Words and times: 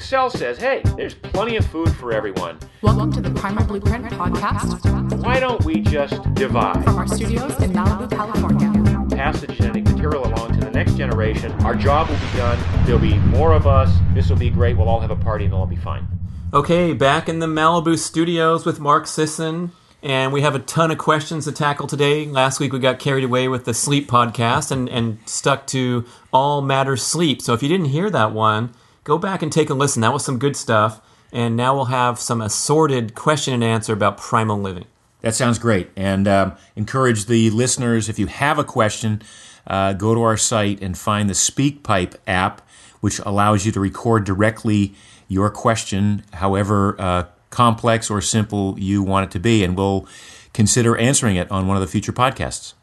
The 0.00 0.06
cell 0.06 0.30
says, 0.30 0.56
hey, 0.56 0.80
there's 0.96 1.12
plenty 1.12 1.58
of 1.58 1.66
food 1.66 1.94
for 1.94 2.10
everyone. 2.10 2.58
Welcome 2.80 3.12
to 3.12 3.20
the 3.20 3.28
Primal 3.32 3.66
Blueprint 3.66 4.06
podcast 4.06 5.22
Why 5.22 5.38
don't 5.38 5.62
we 5.62 5.80
just 5.80 6.22
divide? 6.32 6.82
from 6.84 6.96
our 6.96 7.06
studios 7.06 7.62
in 7.62 7.74
Malibu, 7.74 8.10
California. 8.10 9.14
Pass 9.14 9.42
the 9.42 9.48
genetic 9.48 9.84
material 9.84 10.26
along 10.26 10.54
to 10.54 10.60
the 10.60 10.70
next 10.70 10.94
generation. 10.94 11.52
Our 11.66 11.74
job 11.74 12.08
will 12.08 12.16
be 12.16 12.38
done. 12.38 12.86
There'll 12.86 12.98
be 12.98 13.18
more 13.18 13.52
of 13.52 13.66
us. 13.66 13.94
This 14.14 14.30
will 14.30 14.38
be 14.38 14.48
great. 14.48 14.74
We'll 14.78 14.88
all 14.88 15.00
have 15.00 15.10
a 15.10 15.16
party 15.16 15.44
and 15.44 15.52
it'll 15.52 15.60
all 15.60 15.66
be 15.66 15.76
fine. 15.76 16.08
Okay, 16.54 16.94
back 16.94 17.28
in 17.28 17.40
the 17.40 17.46
Malibu 17.46 17.98
studios 17.98 18.64
with 18.64 18.80
Mark 18.80 19.06
Sisson, 19.06 19.70
and 20.02 20.32
we 20.32 20.40
have 20.40 20.54
a 20.54 20.60
ton 20.60 20.90
of 20.90 20.96
questions 20.96 21.44
to 21.44 21.52
tackle 21.52 21.86
today. 21.86 22.24
Last 22.24 22.58
week 22.58 22.72
we 22.72 22.78
got 22.78 23.00
carried 23.00 23.24
away 23.24 23.48
with 23.48 23.66
the 23.66 23.74
sleep 23.74 24.08
podcast 24.08 24.70
and, 24.70 24.88
and 24.88 25.18
stuck 25.26 25.66
to 25.66 26.06
all 26.32 26.62
matters 26.62 27.02
sleep. 27.02 27.42
So 27.42 27.52
if 27.52 27.62
you 27.62 27.68
didn't 27.68 27.88
hear 27.88 28.08
that 28.08 28.32
one, 28.32 28.72
go 29.04 29.18
back 29.18 29.42
and 29.42 29.52
take 29.52 29.70
a 29.70 29.74
listen. 29.74 30.02
That 30.02 30.12
was 30.12 30.24
some 30.24 30.38
good 30.38 30.56
stuff. 30.56 31.00
And 31.32 31.56
now 31.56 31.74
we'll 31.74 31.86
have 31.86 32.18
some 32.18 32.40
assorted 32.40 33.14
question 33.14 33.54
and 33.54 33.62
answer 33.62 33.92
about 33.92 34.18
primal 34.18 34.58
living. 34.58 34.86
That 35.20 35.34
sounds 35.34 35.58
great. 35.58 35.90
And 35.96 36.26
um, 36.26 36.56
encourage 36.76 37.26
the 37.26 37.50
listeners, 37.50 38.08
if 38.08 38.18
you 38.18 38.26
have 38.26 38.58
a 38.58 38.64
question, 38.64 39.22
uh, 39.66 39.92
go 39.92 40.14
to 40.14 40.22
our 40.22 40.36
site 40.36 40.82
and 40.82 40.96
find 40.96 41.28
the 41.28 41.34
SpeakPipe 41.34 42.16
app, 42.26 42.66
which 43.00 43.20
allows 43.20 43.64
you 43.66 43.72
to 43.72 43.80
record 43.80 44.24
directly 44.24 44.94
your 45.28 45.50
question, 45.50 46.24
however 46.32 47.00
uh, 47.00 47.24
complex 47.50 48.10
or 48.10 48.20
simple 48.20 48.74
you 48.78 49.02
want 49.02 49.26
it 49.26 49.30
to 49.32 49.38
be. 49.38 49.62
And 49.62 49.76
we'll 49.76 50.08
consider 50.52 50.96
answering 50.96 51.36
it 51.36 51.50
on 51.50 51.66
one 51.66 51.76
of 51.76 51.80
the 51.80 51.86
future 51.86 52.12
podcasts. 52.12 52.74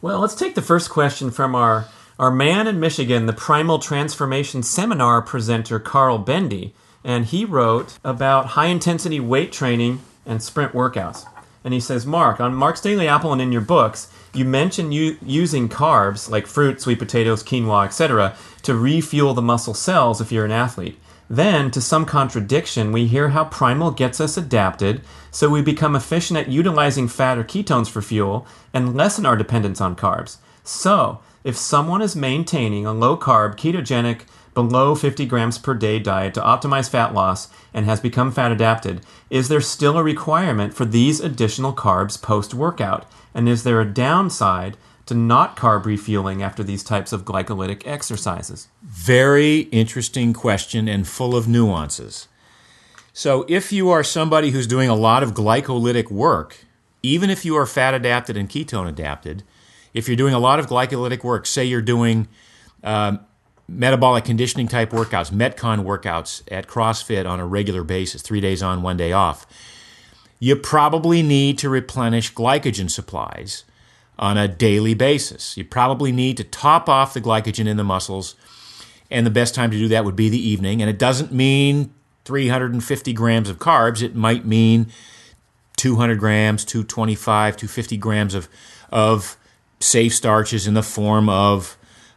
Well, 0.00 0.20
let's 0.20 0.34
take 0.34 0.54
the 0.54 0.62
first 0.62 0.90
question 0.90 1.30
from 1.30 1.54
our, 1.54 1.88
our 2.18 2.30
man 2.30 2.66
in 2.66 2.80
Michigan, 2.80 3.26
the 3.26 3.32
Primal 3.34 3.78
Transformation 3.78 4.62
Seminar 4.62 5.20
presenter, 5.20 5.78
Karl 5.78 6.18
Bendy. 6.18 6.74
And 7.04 7.26
he 7.26 7.44
wrote 7.44 7.98
about 8.02 8.46
high 8.46 8.66
intensity 8.66 9.20
weight 9.20 9.52
training 9.52 10.00
and 10.24 10.42
sprint 10.42 10.72
workouts. 10.72 11.26
And 11.62 11.74
he 11.74 11.80
says, 11.80 12.06
Mark, 12.06 12.40
on 12.40 12.54
Mark's 12.54 12.80
Daily 12.80 13.06
Apple 13.06 13.32
and 13.32 13.42
in 13.42 13.52
your 13.52 13.60
books, 13.60 14.10
you 14.32 14.44
mention 14.44 14.92
using 14.92 15.68
carbs 15.68 16.30
like 16.30 16.46
fruit, 16.46 16.80
sweet 16.80 16.98
potatoes, 16.98 17.42
quinoa, 17.42 17.84
etc., 17.84 18.34
to 18.62 18.74
refuel 18.74 19.34
the 19.34 19.42
muscle 19.42 19.74
cells 19.74 20.20
if 20.20 20.32
you're 20.32 20.44
an 20.44 20.52
athlete. 20.52 20.98
Then, 21.28 21.70
to 21.72 21.80
some 21.80 22.06
contradiction, 22.06 22.92
we 22.92 23.06
hear 23.08 23.30
how 23.30 23.44
primal 23.44 23.90
gets 23.90 24.20
us 24.20 24.36
adapted 24.36 25.02
so 25.30 25.48
we 25.50 25.60
become 25.60 25.96
efficient 25.96 26.38
at 26.38 26.48
utilizing 26.48 27.08
fat 27.08 27.36
or 27.36 27.44
ketones 27.44 27.90
for 27.90 28.00
fuel 28.00 28.46
and 28.72 28.96
lessen 28.96 29.26
our 29.26 29.36
dependence 29.36 29.80
on 29.80 29.96
carbs. 29.96 30.36
So, 30.62 31.20
if 31.46 31.56
someone 31.56 32.02
is 32.02 32.16
maintaining 32.16 32.84
a 32.84 32.92
low 32.92 33.16
carb, 33.16 33.54
ketogenic, 33.54 34.22
below 34.52 34.96
50 34.96 35.26
grams 35.26 35.58
per 35.58 35.74
day 35.74 36.00
diet 36.00 36.34
to 36.34 36.40
optimize 36.40 36.90
fat 36.90 37.14
loss 37.14 37.46
and 37.72 37.86
has 37.86 38.00
become 38.00 38.32
fat 38.32 38.50
adapted, 38.50 39.00
is 39.30 39.46
there 39.46 39.60
still 39.60 39.96
a 39.96 40.02
requirement 40.02 40.74
for 40.74 40.84
these 40.84 41.20
additional 41.20 41.72
carbs 41.72 42.20
post 42.20 42.52
workout? 42.52 43.08
And 43.32 43.48
is 43.48 43.62
there 43.62 43.80
a 43.80 43.84
downside 43.84 44.76
to 45.04 45.14
not 45.14 45.56
carb 45.56 45.84
refueling 45.84 46.42
after 46.42 46.64
these 46.64 46.82
types 46.82 47.12
of 47.12 47.24
glycolytic 47.24 47.86
exercises? 47.86 48.66
Very 48.82 49.68
interesting 49.70 50.32
question 50.32 50.88
and 50.88 51.06
full 51.06 51.36
of 51.36 51.46
nuances. 51.46 52.26
So, 53.12 53.46
if 53.48 53.70
you 53.72 53.88
are 53.90 54.02
somebody 54.02 54.50
who's 54.50 54.66
doing 54.66 54.88
a 54.88 54.96
lot 54.96 55.22
of 55.22 55.32
glycolytic 55.34 56.10
work, 56.10 56.64
even 57.04 57.30
if 57.30 57.44
you 57.44 57.54
are 57.56 57.66
fat 57.66 57.94
adapted 57.94 58.36
and 58.36 58.50
ketone 58.50 58.88
adapted, 58.88 59.44
if 59.96 60.08
you're 60.08 60.16
doing 60.16 60.34
a 60.34 60.38
lot 60.38 60.60
of 60.60 60.66
glycolytic 60.66 61.24
work, 61.24 61.46
say 61.46 61.64
you're 61.64 61.80
doing 61.80 62.28
um, 62.84 63.18
metabolic 63.66 64.26
conditioning 64.26 64.68
type 64.68 64.90
workouts, 64.90 65.32
Metcon 65.32 65.84
workouts 65.84 66.42
at 66.52 66.66
CrossFit 66.66 67.26
on 67.26 67.40
a 67.40 67.46
regular 67.46 67.82
basis, 67.82 68.20
three 68.20 68.42
days 68.42 68.62
on, 68.62 68.82
one 68.82 68.98
day 68.98 69.12
off, 69.12 69.46
you 70.38 70.54
probably 70.54 71.22
need 71.22 71.56
to 71.58 71.70
replenish 71.70 72.34
glycogen 72.34 72.90
supplies 72.90 73.64
on 74.18 74.36
a 74.36 74.46
daily 74.46 74.92
basis. 74.92 75.56
You 75.56 75.64
probably 75.64 76.12
need 76.12 76.36
to 76.36 76.44
top 76.44 76.90
off 76.90 77.14
the 77.14 77.22
glycogen 77.22 77.66
in 77.66 77.78
the 77.78 77.84
muscles, 77.84 78.34
and 79.10 79.24
the 79.24 79.30
best 79.30 79.54
time 79.54 79.70
to 79.70 79.78
do 79.78 79.88
that 79.88 80.04
would 80.04 80.16
be 80.16 80.28
the 80.28 80.38
evening. 80.38 80.82
And 80.82 80.90
it 80.90 80.98
doesn't 80.98 81.32
mean 81.32 81.94
350 82.26 83.14
grams 83.14 83.48
of 83.48 83.58
carbs, 83.58 84.02
it 84.02 84.14
might 84.14 84.44
mean 84.44 84.88
200 85.78 86.18
grams, 86.18 86.66
225, 86.66 87.56
250 87.56 87.96
grams 87.96 88.34
of, 88.34 88.46
of 88.90 89.38
safe 89.80 90.14
starches 90.14 90.66
in 90.66 90.74
the 90.74 90.82
form 90.82 91.28
of, 91.28 91.76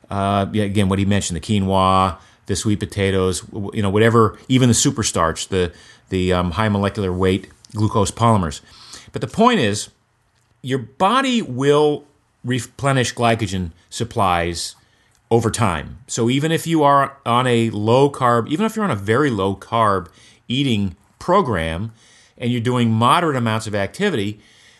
uh, 0.09 0.45
again, 0.53 0.89
what 0.89 0.99
he 0.99 1.05
mentioned, 1.05 1.35
the 1.35 1.41
quinoa, 1.41 2.17
the 2.45 2.55
sweet 2.55 2.79
potatoes, 2.79 3.43
you 3.73 3.81
know, 3.81 3.89
whatever, 3.89 4.37
even 4.47 4.69
the 4.69 4.73
super 4.73 5.03
starch, 5.03 5.49
the, 5.49 5.71
the 6.09 6.33
um, 6.33 6.51
high 6.51 6.69
molecular 6.69 7.13
weight 7.13 7.49
glucose 7.73 8.11
polymers. 8.11 8.61
But 9.11 9.21
the 9.21 9.27
point 9.27 9.59
is, 9.59 9.89
your 10.61 10.79
body 10.79 11.41
will 11.41 12.05
replenish 12.43 13.13
glycogen 13.13 13.71
supplies 13.89 14.75
over 15.31 15.51
time. 15.51 15.99
So 16.07 16.29
even 16.29 16.51
if 16.51 16.65
you 16.65 16.83
are 16.83 17.17
on 17.25 17.45
a 17.45 17.69
low 17.69 18.09
carb, 18.09 18.49
even 18.49 18.65
if 18.65 18.75
you're 18.75 18.85
on 18.85 18.91
a 18.91 18.95
very 18.95 19.29
low 19.29 19.55
carb 19.55 20.07
eating 20.47 20.95
program 21.19 21.91
and 22.37 22.51
you're 22.51 22.61
doing 22.61 22.89
moderate 22.89 23.35
amounts 23.35 23.67
of 23.67 23.75
activity, 23.75 24.39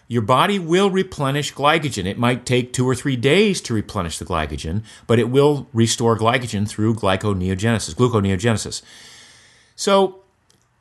your 0.10 0.24
body 0.24 0.58
will 0.58 0.90
replenish 0.90 1.54
glycogen. 1.54 2.06
It 2.06 2.18
might 2.18 2.44
take 2.44 2.74
two 2.74 2.90
or 2.90 2.96
three 2.96 3.16
days 3.16 3.62
to 3.62 3.76
replenish 3.76 4.18
the 4.18 4.26
glycogen, 4.26 4.84
but 5.06 5.20
it 5.20 5.30
will 5.30 5.70
restore 5.72 6.18
glycogen 6.18 6.68
through 6.68 6.96
glyconeogenesis, 6.96 7.94
gluconeogenesis. 7.94 8.82
So 9.76 10.24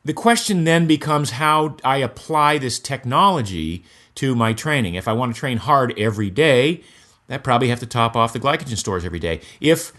the 0.02 0.14
question 0.14 0.64
then 0.64 0.86
becomes 0.86 1.32
how 1.32 1.76
I 1.84 1.98
apply 1.98 2.56
this 2.56 2.78
technology 2.78 3.84
to 4.14 4.34
my 4.34 4.54
training. 4.54 4.94
If 4.94 5.06
I 5.06 5.12
want 5.12 5.34
to 5.34 5.38
train 5.38 5.58
hard 5.58 5.92
every 5.98 6.30
day, 6.30 6.82
I 7.28 7.36
probably 7.36 7.68
have 7.68 7.80
to 7.80 7.86
top 7.86 8.16
off 8.16 8.32
the 8.32 8.40
glycogen 8.40 8.78
stores 8.78 9.04
every 9.04 9.20
day. 9.20 9.42
If, 9.60 9.92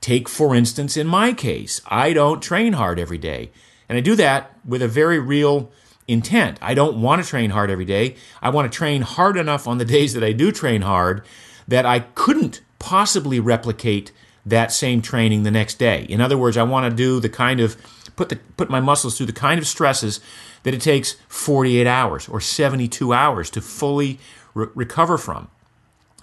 take 0.00 0.30
for 0.30 0.54
instance, 0.54 0.96
in 0.96 1.06
my 1.06 1.34
case, 1.34 1.82
I 1.88 2.14
don't 2.14 2.42
train 2.42 2.72
hard 2.72 2.98
every 2.98 3.18
day, 3.18 3.50
and 3.86 3.98
I 3.98 4.00
do 4.00 4.16
that 4.16 4.58
with 4.64 4.80
a 4.80 4.88
very 4.88 5.18
real 5.18 5.70
intent. 6.08 6.58
I 6.60 6.74
don't 6.74 7.00
want 7.00 7.22
to 7.22 7.28
train 7.28 7.50
hard 7.50 7.70
every 7.70 7.84
day. 7.84 8.16
I 8.40 8.50
want 8.50 8.70
to 8.70 8.76
train 8.76 9.02
hard 9.02 9.36
enough 9.36 9.66
on 9.66 9.78
the 9.78 9.84
days 9.84 10.14
that 10.14 10.24
I 10.24 10.32
do 10.32 10.52
train 10.52 10.82
hard 10.82 11.24
that 11.68 11.86
I 11.86 12.00
couldn't 12.00 12.60
possibly 12.78 13.38
replicate 13.40 14.12
that 14.44 14.72
same 14.72 15.00
training 15.00 15.44
the 15.44 15.50
next 15.50 15.78
day. 15.78 16.02
In 16.08 16.20
other 16.20 16.36
words, 16.36 16.56
I 16.56 16.64
want 16.64 16.90
to 16.90 16.96
do 16.96 17.20
the 17.20 17.28
kind 17.28 17.60
of 17.60 17.76
put 18.16 18.28
the 18.28 18.36
put 18.56 18.68
my 18.68 18.80
muscles 18.80 19.16
through 19.16 19.26
the 19.26 19.32
kind 19.32 19.60
of 19.60 19.66
stresses 19.66 20.20
that 20.64 20.74
it 20.74 20.80
takes 20.80 21.16
48 21.28 21.86
hours 21.86 22.28
or 22.28 22.40
72 22.40 23.12
hours 23.12 23.50
to 23.50 23.60
fully 23.60 24.18
re- 24.54 24.68
recover 24.74 25.16
from. 25.16 25.48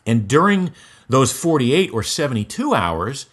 And 0.06 0.28
during 0.28 0.72
those 1.08 1.32
48 1.32 1.92
or 1.94 2.04
72 2.04 2.74
hours, 2.74 3.28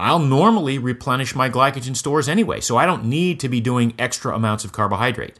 I'll 0.00 0.20
normally 0.20 0.78
replenish 0.78 1.34
my 1.34 1.50
glycogen 1.50 1.96
stores 1.96 2.28
anyway, 2.28 2.60
so 2.60 2.76
I 2.76 2.86
don't 2.86 3.04
need 3.04 3.40
to 3.40 3.48
be 3.48 3.60
doing 3.60 3.94
extra 3.98 4.34
amounts 4.34 4.64
of 4.64 4.72
carbohydrate. 4.72 5.38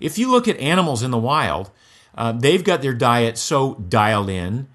If 0.00 0.18
you 0.18 0.30
look 0.30 0.48
at 0.48 0.58
animals 0.58 1.02
in 1.02 1.10
the 1.10 1.18
wild, 1.18 1.70
uh, 2.14 2.32
they've 2.32 2.64
got 2.64 2.82
their 2.82 2.94
diet 2.94 3.38
so 3.38 3.74
dialed 3.74 4.30
in 4.30 4.68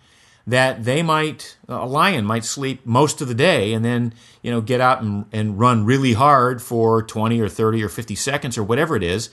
that 0.47 0.83
they 0.83 1.03
might 1.03 1.57
a 1.67 1.85
lion 1.85 2.25
might 2.25 2.43
sleep 2.43 2.85
most 2.85 3.21
of 3.21 3.27
the 3.27 3.35
day 3.35 3.73
and 3.73 3.85
then 3.85 4.13
you 4.41 4.49
know 4.49 4.59
get 4.59 4.81
out 4.81 5.01
and, 5.01 5.25
and 5.31 5.59
run 5.59 5.85
really 5.85 6.13
hard 6.13 6.61
for 6.61 7.03
20 7.03 7.39
or 7.39 7.47
30 7.47 7.83
or 7.83 7.89
50 7.89 8.15
seconds 8.15 8.57
or 8.57 8.63
whatever 8.63 8.95
it 8.95 9.03
is 9.03 9.29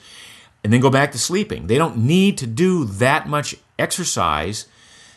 and 0.63 0.71
then 0.71 0.81
go 0.81 0.89
back 0.89 1.11
to 1.13 1.17
sleeping. 1.17 1.67
They 1.67 1.77
don't 1.77 1.97
need 1.97 2.37
to 2.39 2.47
do 2.47 2.85
that 2.85 3.27
much 3.27 3.55
exercise 3.77 4.67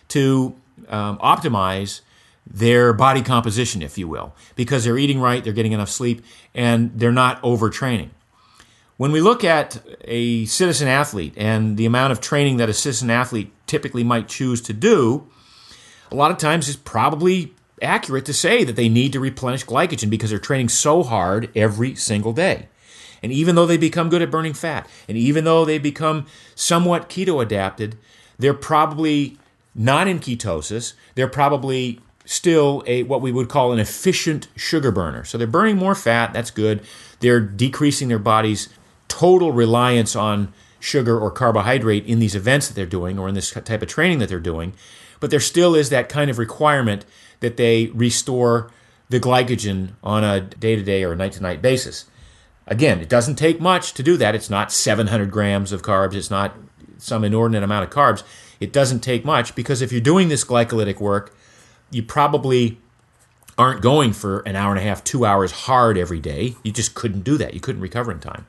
to 0.09 0.55
um, 0.89 1.19
optimize 1.19 2.01
their 2.47 2.93
body 2.93 3.23
composition 3.23 3.83
if 3.83 3.97
you 3.97 4.09
will 4.09 4.35
because 4.57 4.85
they're 4.85 4.99
eating 4.99 5.21
right 5.21 5.45
they're 5.45 5.53
getting 5.53 5.73
enough 5.73 5.89
sleep 5.89 6.25
and 6.55 6.99
they're 6.99 7.13
not 7.13 7.41
overtraining 7.43 8.11
when 9.03 9.11
we 9.11 9.21
look 9.21 9.43
at 9.43 9.83
a 10.05 10.45
citizen 10.45 10.87
athlete 10.87 11.35
and 11.37 11.77
the 11.77 11.87
amount 11.87 12.13
of 12.13 12.21
training 12.21 12.59
that 12.59 12.69
a 12.69 12.73
citizen 12.73 13.11
athlete 13.11 13.51
typically 13.67 14.05
might 14.05 14.29
choose 14.29 14.61
to 14.61 14.73
do 14.73 15.27
a 16.13 16.15
lot 16.15 16.31
of 16.31 16.39
times 16.39 16.69
it's 16.69 16.77
probably 16.77 17.53
accurate 17.83 18.25
to 18.27 18.33
say 18.33 18.63
that 18.63 18.77
they 18.77 18.89
need 18.89 19.13
to 19.13 19.19
replenish 19.19 19.65
glycogen 19.65 20.09
because 20.09 20.31
they're 20.31 20.39
training 20.39 20.69
so 20.69 21.03
hard 21.03 21.51
every 21.57 21.97
single 21.97 22.33
day. 22.33 22.69
And 23.25 23.33
even 23.33 23.57
though 23.57 23.67
they 23.67 23.77
become 23.77 24.09
good 24.09 24.23
at 24.23 24.31
burning 24.31 24.55
fat, 24.55 24.89
and 25.09 25.19
even 25.19 25.45
though 25.45 25.65
they 25.65 25.79
become 25.79 26.27
somewhat 26.55 27.09
keto 27.09 27.43
adapted, 27.43 27.97
they're 28.39 28.55
probably 28.55 29.37
not 29.75 30.07
in 30.07 30.21
ketosis. 30.21 30.93
They're 31.17 31.27
probably 31.27 31.99
still 32.25 32.85
a 32.87 33.03
what 33.05 33.21
we 33.21 33.33
would 33.33 33.49
call 33.49 33.73
an 33.73 33.79
efficient 33.79 34.47
sugar 34.55 34.93
burner. 34.93 35.25
So 35.25 35.39
they're 35.39 35.47
burning 35.47 35.77
more 35.77 35.95
fat, 35.95 36.33
that's 36.33 36.51
good. 36.51 36.83
They're 37.21 37.41
decreasing 37.41 38.09
their 38.09 38.19
body's 38.19 38.69
total 39.13 39.53
reliance 39.53 40.17
on 40.17 40.53
sugar 40.81 41.19
or 41.19 41.31
carbohydrate 41.31 42.05
in 42.07 42.19
these 42.19 42.35
events 42.35 42.67
that 42.67 42.75
they're 42.75 42.87
doing 42.87 43.19
or 43.19 43.29
in 43.29 43.35
this 43.35 43.51
type 43.51 43.83
of 43.83 43.89
training 43.89 44.19
that 44.19 44.29
they're 44.29 44.41
doing 44.41 44.73
but 45.23 45.31
there 45.31 45.39
still 45.39 45.77
is 45.77 45.89
that 45.91 46.09
kind 46.09 46.31
of 46.31 46.37
requirement 46.37 47.05
that 47.39 47.57
they 47.57 47.87
restore 47.95 48.73
the 49.09 49.21
glycogen 49.21 49.91
on 50.03 50.25
a 50.25 50.41
day 50.41 50.75
to 50.75 50.83
day 50.83 51.05
or 51.05 51.15
night 51.15 51.31
to 51.35 51.41
night 51.41 51.63
basis. 51.63 52.07
Again, 52.67 52.99
it 52.99 53.09
doesn't 53.09 53.37
take 53.37 53.61
much 53.61 53.95
to 53.95 54.03
do 54.03 54.17
that. 54.17 54.35
It's 54.35 54.51
not 54.51 54.73
700 54.73 55.31
grams 55.31 55.71
of 55.71 55.83
carbs, 55.83 56.15
it's 56.15 56.29
not 56.29 56.57
some 56.99 57.23
inordinate 57.23 57.63
amount 57.63 57.85
of 57.85 57.91
carbs. 57.91 58.25
It 58.59 58.73
doesn't 58.73 58.99
take 58.99 59.25
much 59.25 59.55
because 59.55 59.81
if 59.81 59.93
you're 59.93 60.01
doing 60.01 60.29
this 60.29 60.45
glycolytic 60.45 60.99
work, 60.99 61.33
you 61.93 62.03
probably 62.03 62.79
aren't 63.57 63.81
going 63.81 64.13
for 64.15 64.41
an 64.41 64.57
hour 64.57 64.71
and 64.71 64.81
a 64.81 64.83
half, 64.83 65.05
two 65.05 65.25
hours 65.25 65.53
hard 65.53 65.97
every 65.97 66.19
day. 66.19 66.57
You 66.65 66.73
just 66.73 66.95
couldn't 66.95 67.23
do 67.23 67.37
that. 67.39 67.55
You 67.55 67.61
couldn't 67.61 67.83
recover 67.83 68.11
in 68.11 68.19
time. 68.19 68.45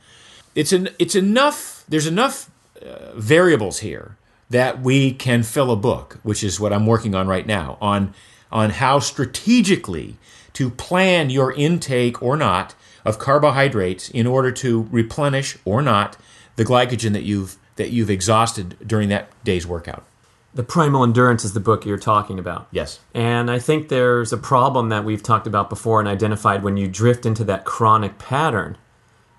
It's 0.56 0.72
an, 0.72 0.90
it's 1.00 1.16
enough. 1.16 1.84
There's 1.88 2.08
enough 2.08 2.50
uh, 2.82 3.14
variables 3.16 3.80
here 3.80 4.18
that 4.50 4.82
we 4.82 5.14
can 5.14 5.44
fill 5.44 5.72
a 5.72 5.76
book, 5.76 6.20
which 6.24 6.44
is 6.44 6.60
what 6.60 6.72
I'm 6.72 6.86
working 6.86 7.16
on 7.16 7.28
right 7.28 7.46
now 7.46 7.78
on 7.82 8.14
on 8.52 8.70
how 8.70 9.00
strategically 9.00 10.16
to 10.54 10.70
plan 10.70 11.32
your 11.32 11.52
intake 11.54 12.22
or 12.22 12.38
not 12.38 12.76
of 13.04 13.18
carbohydrates 13.18 14.10
in 14.10 14.28
order 14.28 14.52
to 14.52 14.88
replenish 14.92 15.58
or 15.66 15.82
not 15.82 16.16
the 16.56 16.64
glycogen 16.64 17.14
that 17.14 17.24
you've 17.24 17.58
that 17.76 17.90
you've 17.90 18.12
exhausted 18.12 18.78
during 18.86 19.10
that 19.10 19.30
day's 19.44 19.66
workout. 19.66 20.06
The 20.54 20.64
Primal 20.64 21.04
Endurance 21.04 21.44
is 21.44 21.54
the 21.54 21.60
book 21.60 21.84
you're 21.84 21.98
talking 21.98 22.38
about. 22.38 22.68
Yes. 22.70 23.00
And 23.16 23.50
I 23.50 23.58
think 23.58 23.90
there's 23.90 24.32
a 24.32 24.38
problem 24.38 24.90
that 24.90 25.04
we've 25.04 25.24
talked 25.24 25.48
about 25.48 25.68
before 25.68 26.00
and 26.00 26.08
identified 26.08 26.62
when 26.62 26.78
you 26.78 26.88
drift 26.88 27.26
into 27.26 27.44
that 27.46 27.66
chronic 27.66 28.20
pattern 28.20 28.78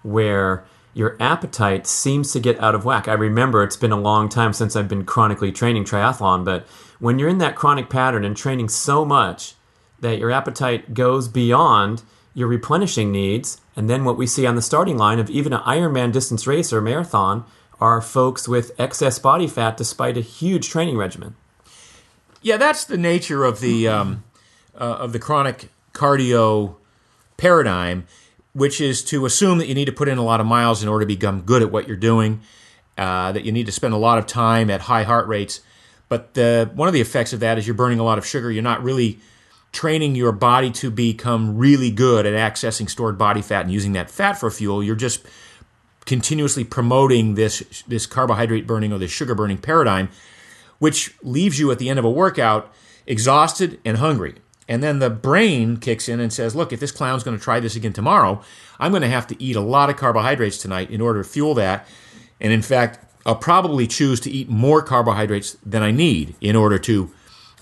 where 0.03 0.65
your 0.94 1.17
appetite 1.20 1.87
seems 1.87 2.32
to 2.32 2.41
get 2.41 2.58
out 2.61 2.75
of 2.75 2.85
whack. 2.85 3.08
I 3.08 3.12
remember 3.14 3.62
it's 3.62 3.76
been 3.76 3.93
a 3.93 4.00
long 4.00 4.29
time 4.29 4.52
since 4.52 4.76
I've 4.76 4.88
been 4.88 5.05
chronically 5.05 5.52
training 5.52 5.85
triathlon, 5.85 6.44
but 6.44 6.67
when 7.00 7.19
you're 7.19 7.29
in 7.29 7.38
that 7.38 7.56
chronic 7.56 7.91
pattern 7.91 8.25
and 8.25 8.37
training 8.37 8.69
so 8.69 9.05
much 9.05 9.55
that 10.00 10.19
your 10.19 10.31
appetite 10.31 10.94
goes 10.94 11.29
beyond 11.29 12.02
your 12.32 12.49
replenishing 12.49 13.12
needs, 13.12 13.61
and 13.76 13.91
then 13.91 14.05
what 14.05 14.17
we 14.17 14.26
see 14.26 14.46
on 14.46 14.56
the 14.56 14.62
starting 14.62 14.96
line 14.96 15.19
of 15.19 15.31
even 15.31 15.52
an 15.52 15.61
Ironman 15.61 16.12
distance 16.12 16.46
race 16.46 16.73
or 16.73 16.81
marathon 16.81 17.44
are 17.81 18.00
folks 18.00 18.49
with 18.49 18.73
excess 18.79 19.19
body 19.19 19.46
fat 19.46 19.76
despite 19.76 20.17
a 20.17 20.20
huge 20.20 20.69
training 20.69 20.96
regimen. 20.96 21.37
Yeah, 22.43 22.56
that's 22.56 22.85
the 22.85 22.99
nature 22.99 23.44
of 23.44 23.61
the 23.61 23.88
um, 23.88 24.25
uh, 24.75 24.96
of 24.99 25.12
the 25.12 25.19
chronic 25.19 25.70
cardio 25.93 26.76
paradigm, 27.37 28.06
which 28.55 28.81
is 28.81 29.03
to 29.05 29.27
assume 29.27 29.59
that 29.59 29.67
you 29.67 29.75
need 29.75 29.85
to 29.85 29.93
put 29.93 30.09
in 30.09 30.17
a 30.17 30.25
lot 30.25 30.41
of 30.41 30.47
miles 30.47 30.83
in 30.83 30.89
order 30.89 31.05
to 31.05 31.06
become 31.06 31.43
good 31.43 31.61
at 31.61 31.71
what 31.71 31.87
you're 31.87 31.97
doing, 31.97 32.41
uh, 32.97 33.33
that 33.33 33.45
you 33.45 33.53
need 33.53 33.67
to 33.67 33.73
spend 33.73 33.93
a 33.93 33.99
lot 33.99 34.17
of 34.17 34.27
time 34.27 34.71
at 34.71 34.83
high 34.83 35.03
heart 35.03 35.27
rates. 35.27 35.61
But 36.09 36.35
the, 36.35 36.71
one 36.75 36.87
of 36.87 36.95
the 36.95 37.01
effects 37.01 37.33
of 37.33 37.41
that 37.41 37.59
is 37.59 37.67
you're 37.67 37.75
burning 37.75 37.99
a 37.99 38.05
lot 38.05 38.17
of 38.19 38.25
sugar. 38.25 38.51
You're 38.51 38.62
not 38.62 38.83
really 38.83 39.19
training 39.73 40.15
your 40.15 40.31
body 40.31 40.71
to 40.71 40.91
become 40.91 41.59
really 41.59 41.91
good 41.91 42.25
at 42.25 42.33
accessing 42.33 42.89
stored 42.89 43.19
body 43.19 43.43
fat 43.43 43.62
and 43.62 43.73
using 43.73 43.93
that 43.93 44.09
fat 44.09 44.35
for 44.35 44.51
fuel. 44.51 44.83
You're 44.83 44.95
just 44.95 45.27
continuously 46.06 46.65
promoting 46.65 47.35
this 47.35 47.83
this 47.89 48.06
carbohydrate 48.06 48.67
burning 48.67 48.93
or 48.93 48.99
this 48.99 49.11
sugar 49.11 49.35
burning 49.35 49.59
paradigm, 49.59 50.11
which 50.79 51.15
leaves 51.23 51.59
you 51.59 51.73
at 51.73 51.79
the 51.81 51.89
end 51.89 51.99
of 51.99 52.05
a 52.05 52.11
workout 52.11 52.73
exhausted 53.06 53.81
and 53.85 53.99
hungry. 53.99 54.37
And 54.69 54.83
then 54.83 54.99
the 54.99 55.11
brain 55.11 55.77
kicks 55.77 56.09
in 56.09 56.21
and 56.21 56.33
says, 56.33 56.55
"Look, 56.55 56.73
if 56.73 56.81
this 56.81 56.93
clown's 56.93 57.23
going 57.23 57.37
to 57.37 57.43
try 57.43 57.61
this 57.61 57.77
again 57.77 57.93
tomorrow, 57.93 58.43
I'm 58.79 58.93
going 58.93 59.03
to 59.03 59.09
have 59.09 59.27
to 59.29 59.43
eat 59.43 59.57
a 59.57 59.61
lot 59.61 59.91
of 59.91 59.97
carbohydrates 59.97 60.59
tonight 60.59 60.91
in 60.91 61.01
order 61.01 61.23
to 61.23 61.29
fuel 61.29 61.55
that." 61.55 61.87
And 62.41 62.53
in 62.53 62.63
fact, 62.63 62.99
I'll 63.27 63.37
probably 63.37 63.87
choose 63.87 64.21
to 64.21 64.31
eat 64.31 64.49
more 64.49 64.83
carbohydrates 64.83 65.57
than 65.65 65.83
I 65.83 65.91
need 65.91 66.35
in 66.41 66.57
order 66.57 66.79
to 66.81 67.11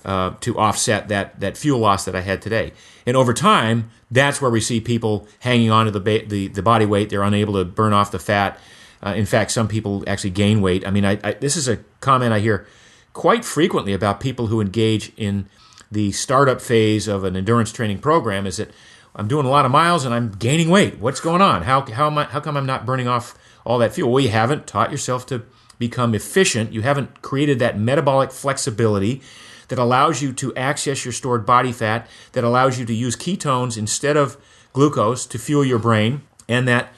uh, 0.05 0.31
to 0.41 0.57
offset 0.57 1.07
that 1.07 1.39
that 1.39 1.57
fuel 1.57 1.79
loss 1.79 2.05
that 2.05 2.15
I 2.15 2.21
had 2.21 2.41
today. 2.41 2.73
And 3.05 3.17
over 3.17 3.33
time, 3.33 3.89
that's 4.11 4.41
where 4.41 4.51
we 4.51 4.61
see 4.61 4.79
people 4.79 5.27
hanging 5.39 5.71
on 5.71 5.85
to 5.85 5.91
the 5.91 5.99
ba- 5.99 6.25
the, 6.25 6.47
the 6.49 6.61
body 6.61 6.85
weight. 6.85 7.09
They're 7.09 7.23
unable 7.23 7.53
to 7.55 7.65
burn 7.65 7.93
off 7.93 8.11
the 8.11 8.19
fat. 8.19 8.59
Uh, 9.05 9.13
in 9.15 9.25
fact, 9.25 9.51
some 9.51 9.67
people 9.67 10.03
actually 10.07 10.29
gain 10.29 10.61
weight. 10.61 10.87
I 10.87 10.91
mean, 10.91 11.03
I, 11.03 11.19
I, 11.23 11.33
this 11.33 11.57
is 11.57 11.67
a 11.67 11.77
comment 11.99 12.31
I 12.33 12.39
hear 12.39 12.65
quite 13.11 13.43
frequently 13.43 13.93
about 13.93 14.19
people 14.19 14.47
who 14.47 14.61
engage 14.61 15.11
in 15.17 15.47
the 15.93 16.11
startup 16.11 16.61
phase 16.61 17.07
of 17.07 17.23
an 17.23 17.35
endurance 17.35 17.71
training 17.71 17.99
program. 17.99 18.45
Is 18.45 18.57
that 18.57 18.71
I'm 19.15 19.27
doing 19.27 19.45
a 19.45 19.49
lot 19.49 19.65
of 19.65 19.71
miles 19.71 20.05
and 20.05 20.13
I'm 20.13 20.31
gaining 20.31 20.69
weight. 20.69 20.99
What's 20.99 21.19
going 21.19 21.41
on? 21.41 21.63
How 21.63 21.85
how 21.85 22.07
am 22.07 22.17
I, 22.17 22.25
how 22.25 22.39
come 22.39 22.57
I'm 22.57 22.65
not 22.65 22.85
burning 22.85 23.07
off 23.07 23.37
all 23.65 23.77
that 23.79 23.93
fuel? 23.93 24.11
Well, 24.11 24.23
you 24.23 24.29
haven't 24.29 24.67
taught 24.67 24.91
yourself 24.91 25.25
to 25.27 25.43
become 25.79 26.15
efficient. 26.15 26.73
You 26.73 26.81
haven't 26.81 27.21
created 27.21 27.59
that 27.59 27.79
metabolic 27.79 28.31
flexibility 28.31 29.21
that 29.67 29.79
allows 29.79 30.21
you 30.21 30.33
to 30.33 30.55
access 30.55 31.05
your 31.05 31.11
stored 31.11 31.45
body 31.45 31.71
fat, 31.71 32.07
that 32.33 32.43
allows 32.43 32.77
you 32.79 32.85
to 32.85 32.93
use 32.93 33.15
ketones 33.15 33.77
instead 33.77 34.17
of 34.17 34.37
glucose 34.73 35.25
to 35.27 35.39
fuel 35.39 35.63
your 35.63 35.79
brain, 35.79 36.21
and 36.47 36.67
that 36.67 36.93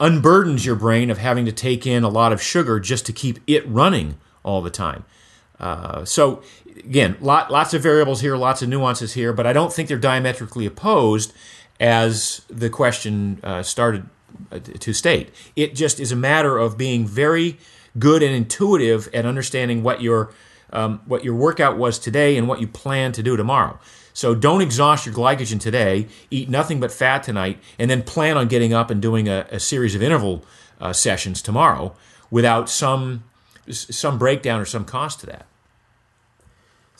unburdens 0.00 0.64
your 0.64 0.74
brain 0.74 1.10
of 1.10 1.18
having 1.18 1.44
to 1.44 1.52
take 1.52 1.86
in 1.86 2.02
a 2.02 2.08
lot 2.08 2.32
of 2.32 2.42
sugar 2.42 2.80
just 2.80 3.06
to 3.06 3.12
keep 3.12 3.38
it 3.46 3.66
running 3.68 4.16
all 4.42 4.60
the 4.60 4.70
time. 4.70 5.04
Uh, 5.60 6.04
so, 6.04 6.42
again, 6.78 7.16
lot, 7.20 7.50
lots 7.50 7.74
of 7.74 7.82
variables 7.82 8.20
here, 8.20 8.36
lots 8.36 8.62
of 8.62 8.68
nuances 8.68 9.14
here, 9.14 9.32
but 9.32 9.46
I 9.46 9.52
don't 9.52 9.72
think 9.72 9.88
they're 9.88 9.98
diametrically 9.98 10.66
opposed 10.66 11.32
as 11.80 12.42
the 12.48 12.70
question 12.70 13.40
uh, 13.42 13.62
started 13.62 14.08
uh, 14.52 14.58
to 14.58 14.92
state. 14.92 15.30
It 15.56 15.74
just 15.74 16.00
is 16.00 16.12
a 16.12 16.16
matter 16.16 16.58
of 16.58 16.76
being 16.76 17.06
very 17.06 17.58
good 17.98 18.22
and 18.22 18.34
intuitive 18.34 19.08
at 19.12 19.26
understanding 19.26 19.82
what 19.82 20.00
your 20.00 20.32
um, 20.70 21.00
what 21.06 21.24
your 21.24 21.34
workout 21.34 21.78
was 21.78 21.98
today 21.98 22.36
and 22.36 22.46
what 22.46 22.60
you 22.60 22.68
plan 22.68 23.12
to 23.12 23.22
do 23.22 23.36
tomorrow. 23.36 23.78
So 24.12 24.34
don't 24.34 24.60
exhaust 24.60 25.06
your 25.06 25.14
glycogen 25.14 25.60
today. 25.60 26.08
Eat 26.30 26.50
nothing 26.50 26.78
but 26.78 26.92
fat 26.92 27.22
tonight, 27.22 27.58
and 27.78 27.90
then 27.90 28.02
plan 28.02 28.36
on 28.36 28.48
getting 28.48 28.74
up 28.74 28.90
and 28.90 29.00
doing 29.00 29.28
a, 29.28 29.46
a 29.50 29.60
series 29.60 29.94
of 29.94 30.02
interval 30.02 30.44
uh, 30.80 30.92
sessions 30.92 31.40
tomorrow 31.40 31.94
without 32.30 32.68
some 32.68 33.24
some 33.70 34.18
breakdown 34.18 34.60
or 34.60 34.64
some 34.64 34.84
cost 34.84 35.20
to 35.20 35.26
that. 35.26 35.46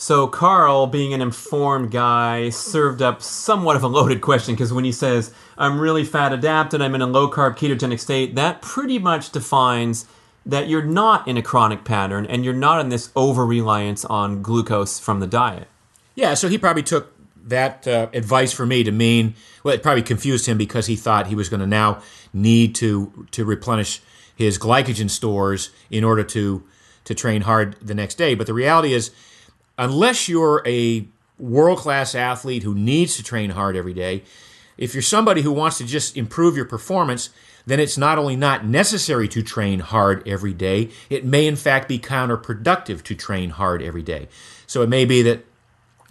So 0.00 0.28
Karl, 0.28 0.86
being 0.86 1.12
an 1.12 1.20
informed 1.20 1.90
guy, 1.90 2.50
served 2.50 3.02
up 3.02 3.20
somewhat 3.20 3.74
of 3.74 3.82
a 3.82 3.88
loaded 3.88 4.20
question 4.20 4.54
because 4.54 4.72
when 4.72 4.84
he 4.84 4.92
says, 4.92 5.32
"I'm 5.56 5.80
really 5.80 6.04
fat 6.04 6.32
adapted, 6.32 6.80
I'm 6.80 6.94
in 6.94 7.02
a 7.02 7.06
low 7.06 7.28
carb 7.28 7.56
ketogenic 7.56 7.98
state," 7.98 8.36
that 8.36 8.62
pretty 8.62 9.00
much 9.00 9.32
defines 9.32 10.06
that 10.46 10.68
you're 10.68 10.84
not 10.84 11.26
in 11.26 11.36
a 11.36 11.42
chronic 11.42 11.84
pattern 11.84 12.26
and 12.26 12.44
you're 12.44 12.54
not 12.54 12.80
in 12.80 12.88
this 12.88 13.10
over 13.16 13.44
reliance 13.44 14.04
on 14.04 14.40
glucose 14.40 14.98
from 14.98 15.20
the 15.20 15.26
diet. 15.26 15.66
Yeah, 16.14 16.34
so 16.34 16.48
he 16.48 16.58
probably 16.58 16.84
took 16.84 17.12
that 17.44 17.86
uh, 17.88 18.08
advice 18.12 18.52
for 18.52 18.66
me 18.66 18.84
to 18.84 18.92
mean 18.92 19.34
well, 19.64 19.74
it 19.74 19.82
probably 19.82 20.02
confused 20.02 20.46
him 20.46 20.58
because 20.58 20.86
he 20.86 20.96
thought 20.96 21.26
he 21.26 21.34
was 21.34 21.48
going 21.48 21.60
to 21.60 21.66
now 21.66 22.00
need 22.32 22.74
to 22.76 23.26
to 23.32 23.44
replenish 23.44 24.00
his 24.38 24.56
glycogen 24.56 25.10
stores 25.10 25.70
in 25.90 26.04
order 26.04 26.22
to 26.22 26.62
to 27.02 27.14
train 27.14 27.40
hard 27.40 27.74
the 27.82 27.94
next 27.94 28.14
day. 28.14 28.36
But 28.36 28.46
the 28.46 28.54
reality 28.54 28.92
is, 28.92 29.10
unless 29.76 30.28
you're 30.28 30.62
a 30.64 31.08
world 31.38 31.78
class 31.78 32.14
athlete 32.14 32.62
who 32.62 32.72
needs 32.72 33.16
to 33.16 33.24
train 33.24 33.50
hard 33.50 33.74
every 33.74 33.94
day, 33.94 34.22
if 34.76 34.94
you're 34.94 35.02
somebody 35.02 35.42
who 35.42 35.50
wants 35.50 35.78
to 35.78 35.84
just 35.84 36.16
improve 36.16 36.54
your 36.54 36.66
performance, 36.66 37.30
then 37.66 37.80
it's 37.80 37.98
not 37.98 38.16
only 38.16 38.36
not 38.36 38.64
necessary 38.64 39.26
to 39.26 39.42
train 39.42 39.80
hard 39.80 40.26
every 40.28 40.54
day, 40.54 40.90
it 41.10 41.24
may 41.24 41.48
in 41.48 41.56
fact 41.56 41.88
be 41.88 41.98
counterproductive 41.98 43.02
to 43.02 43.16
train 43.16 43.50
hard 43.50 43.82
every 43.82 44.02
day. 44.02 44.28
So 44.68 44.82
it 44.82 44.88
may 44.88 45.04
be 45.04 45.20
that 45.22 45.44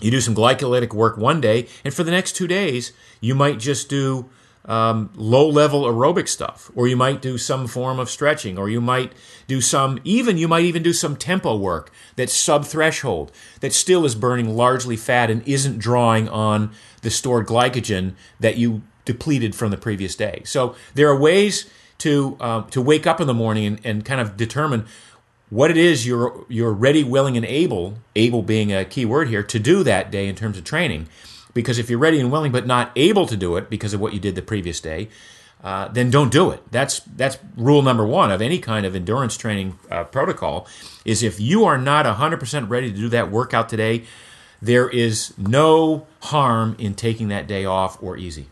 you 0.02 0.12
do 0.12 0.20
some 0.20 0.36
glycolytic 0.36 0.94
work 0.94 1.16
one 1.16 1.40
day, 1.40 1.68
and 1.86 1.94
for 1.94 2.04
the 2.04 2.12
next 2.12 2.36
two 2.36 2.48
days, 2.48 2.92
you 3.22 3.36
might 3.36 3.58
just 3.58 3.88
do 3.88 4.30
um, 4.68 5.10
low 5.16 5.48
level 5.48 5.84
aerobic 5.84 6.28
stuff, 6.28 6.70
or 6.76 6.88
you 6.88 6.98
might 6.98 7.22
do 7.22 7.38
some 7.38 7.68
form 7.68 8.00
of 8.00 8.10
stretching, 8.10 8.58
or 8.58 8.70
you 8.70 8.82
might 8.82 9.14
do 9.48 9.62
some, 9.62 10.00
even 10.04 10.38
you 10.38 10.48
might 10.48 10.66
even 10.66 10.84
do 10.84 10.94
some 10.94 11.16
tempo 11.16 11.56
work 11.56 11.92
that's 12.18 12.34
sub 12.34 12.66
threshold, 12.66 13.32
that 13.62 13.74
still 13.74 14.06
is 14.06 14.14
burning 14.14 14.56
largely 14.56 14.98
fat 14.98 15.30
and 15.32 15.48
isn't 15.48 15.80
drawing 15.80 16.28
on 16.28 16.72
the 17.02 17.10
stored 17.10 17.48
glycogen 17.48 18.14
that 18.40 18.58
you 18.58 18.82
depleted 19.06 19.56
from 19.56 19.72
the 19.72 19.78
previous 19.78 20.16
day. 20.16 20.42
So 20.44 20.76
there 20.94 21.08
are 21.08 21.18
ways 21.18 21.70
to 22.00 22.38
um, 22.40 22.68
to 22.70 22.82
wake 22.82 23.08
up 23.08 23.22
in 23.22 23.28
the 23.28 23.34
morning 23.34 23.66
and, 23.66 23.80
and 23.84 24.06
kind 24.06 24.20
of 24.20 24.36
determine 24.36 24.86
what 25.50 25.72
it 25.72 25.78
is 25.78 26.06
you're 26.06 26.46
you're 26.50 26.74
ready, 26.74 27.04
willing, 27.04 27.38
and 27.38 27.46
able, 27.46 28.00
able 28.16 28.42
being 28.42 28.74
a 28.74 28.84
key 28.84 29.06
word 29.06 29.30
here, 29.30 29.44
to 29.44 29.60
do 29.60 29.84
that 29.84 30.12
day 30.12 30.28
in 30.28 30.36
terms 30.36 30.58
of 30.58 30.64
training. 30.64 31.08
Because 31.58 31.80
if 31.80 31.90
you're 31.90 32.00
ready 32.00 32.20
and 32.20 32.32
willing 32.32 32.52
but 32.52 32.68
not 32.68 32.92
able 32.96 33.26
to 33.26 33.36
do 33.36 33.58
it 33.58 33.68
because 33.68 33.94
of 33.96 34.00
what 34.00 34.14
you 34.14 34.20
did 34.20 34.36
the 34.36 34.44
previous 34.44 34.80
day, 34.80 35.10
uh, 35.64 35.88
then 35.88 36.12
don't 36.12 36.32
do 36.32 36.52
it. 36.52 36.62
That's 36.72 37.00
that's 37.00 37.40
rule 37.56 37.82
number 37.82 38.06
one 38.06 38.32
of 38.32 38.44
any 38.44 38.60
kind 38.60 38.86
of 38.86 38.96
endurance 38.96 39.36
training 39.36 39.80
uh, 39.90 40.04
protocol. 40.04 40.68
Is 41.04 41.24
if 41.24 41.40
you 41.40 41.66
are 41.66 41.80
not 41.80 42.06
100% 42.06 42.70
ready 42.70 42.92
to 42.92 42.96
do 42.96 43.10
that 43.10 43.32
workout 43.32 43.70
today, 43.70 44.04
there 44.62 44.88
is 44.88 45.34
no 45.38 46.06
harm 46.22 46.76
in 46.78 46.94
taking 46.94 47.30
that 47.30 47.48
day 47.48 47.66
off 47.66 48.02
or 48.04 48.18
easy. 48.18 48.48